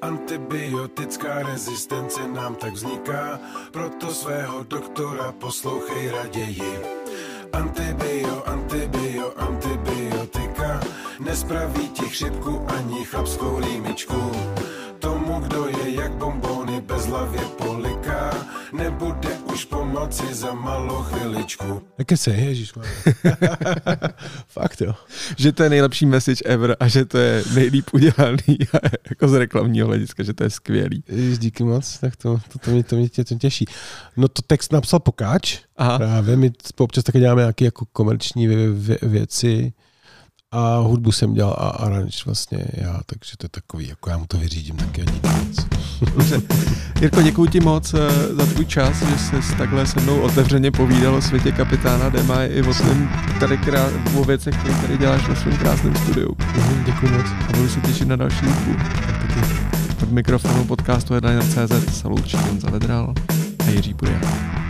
[0.02, 3.40] Antibiotická rezistence nám tak vzniká
[3.72, 6.80] Proto svého doktora poslouchej raději
[7.54, 10.80] Antibio, antibio, antibiotika
[11.20, 14.32] nespraví ti chřipku ani chlapskou rýmičku.
[15.00, 18.32] Tomu, kdo je jak bombony bez hlavě poliká,
[18.74, 21.82] nebude už pomoci za malou chviličku.
[21.98, 22.74] Jaké se, ježíš
[24.48, 24.94] Fakt jo.
[25.38, 28.58] Že to je nejlepší message ever a že to je nejlíp udělaný
[29.10, 31.04] jako z reklamního hlediska, že to je skvělý.
[31.08, 33.66] Ježíš, díky moc, tak to, to, to, mě, to mě tě to těší.
[34.18, 35.98] No to text napsal Pokáč, Aha.
[35.98, 39.74] právě my občas také děláme nějaké jako komerční vě, vě, věci,
[40.52, 44.26] a hudbu jsem dělal a aranž vlastně já, takže to je takový, jako já mu
[44.26, 45.75] to vyřídím taky a díky moc.
[46.02, 46.42] Dobře.
[47.02, 51.16] Jirko, děkuji ti moc eh, za tvůj čas, že jsi takhle se mnou otevřeně povídal
[51.16, 53.86] o světě kapitána Dema i o svém tady krá...
[54.16, 56.36] o věcech, které tady děláš ve svém krásném studiu.
[56.56, 57.26] Mhm, děkuji moc.
[57.50, 58.76] A budu se těšit na další hudbu.
[60.04, 63.14] Od mikrofonu podcastu Headliner.cz se loučí Honza Vedral
[63.68, 64.65] a Jiří Burian.